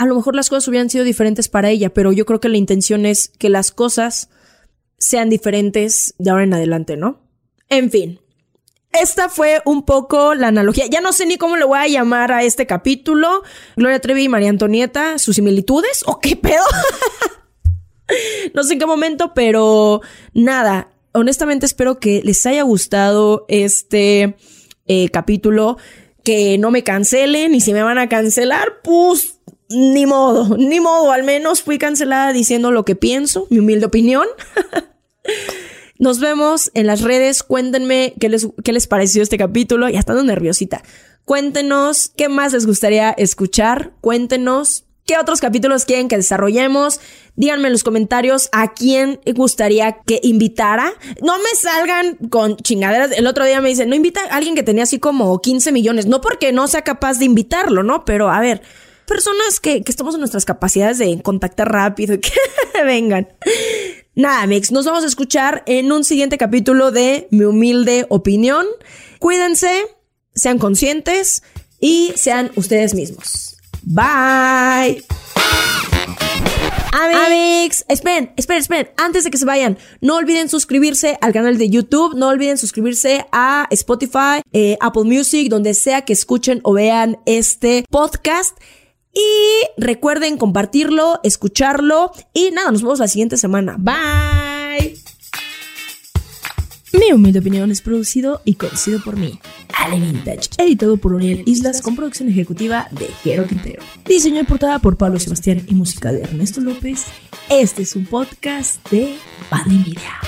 [0.00, 2.56] A lo mejor las cosas hubieran sido diferentes para ella, pero yo creo que la
[2.56, 4.30] intención es que las cosas
[4.96, 7.20] sean diferentes de ahora en adelante, ¿no?
[7.68, 8.18] En fin,
[8.92, 10.86] esta fue un poco la analogía.
[10.86, 13.42] Ya no sé ni cómo le voy a llamar a este capítulo.
[13.76, 16.64] Gloria Trevi y María Antonieta, sus similitudes o qué pedo.
[18.54, 20.00] no sé en qué momento, pero
[20.32, 20.88] nada.
[21.12, 24.34] Honestamente espero que les haya gustado este
[24.86, 25.76] eh, capítulo.
[26.24, 29.39] Que no me cancelen y si me van a cancelar, pues
[29.70, 31.12] ni modo, ni modo.
[31.12, 34.26] Al menos fui cancelada diciendo lo que pienso, mi humilde opinión.
[35.98, 37.42] Nos vemos en las redes.
[37.42, 39.88] Cuéntenme qué les, qué les pareció este capítulo.
[39.88, 40.82] Ya estando nerviosita.
[41.24, 43.92] Cuéntenos qué más les gustaría escuchar.
[44.00, 47.00] Cuéntenos qué otros capítulos quieren que desarrollemos.
[47.36, 50.90] Díganme en los comentarios a quién gustaría que invitara.
[51.22, 53.12] No me salgan con chingaderas.
[53.12, 56.06] El otro día me dicen, no invita a alguien que tenía así como 15 millones.
[56.06, 58.06] No porque no sea capaz de invitarlo, ¿no?
[58.06, 58.62] Pero a ver,
[59.10, 62.32] personas que, que estamos en nuestras capacidades de contactar rápido y que
[62.84, 63.28] vengan.
[64.14, 68.66] Nada, Mix, nos vamos a escuchar en un siguiente capítulo de Mi humilde opinión.
[69.18, 69.86] Cuídense,
[70.32, 71.42] sean conscientes
[71.80, 73.56] y sean ustedes mismos.
[73.82, 75.04] Bye.
[76.92, 81.68] Amix, esperen, esperen, esperen, antes de que se vayan, no olviden suscribirse al canal de
[81.68, 87.18] YouTube, no olviden suscribirse a Spotify, eh, Apple Music, donde sea que escuchen o vean
[87.26, 88.56] este podcast.
[89.12, 93.76] Y recuerden compartirlo, escucharlo y nada, nos vemos la siguiente semana.
[93.78, 94.98] Bye.
[96.92, 99.38] Mi humilde opinión es producido y conocido por mí,
[99.74, 103.82] Ale Vintage, editado por Oriel Islas con producción ejecutiva de Jero Quintero.
[104.06, 107.06] Diseño y portada por Pablo Sebastián y música de Ernesto López.
[107.48, 109.16] Este es un podcast de
[109.48, 110.20] Padre Media.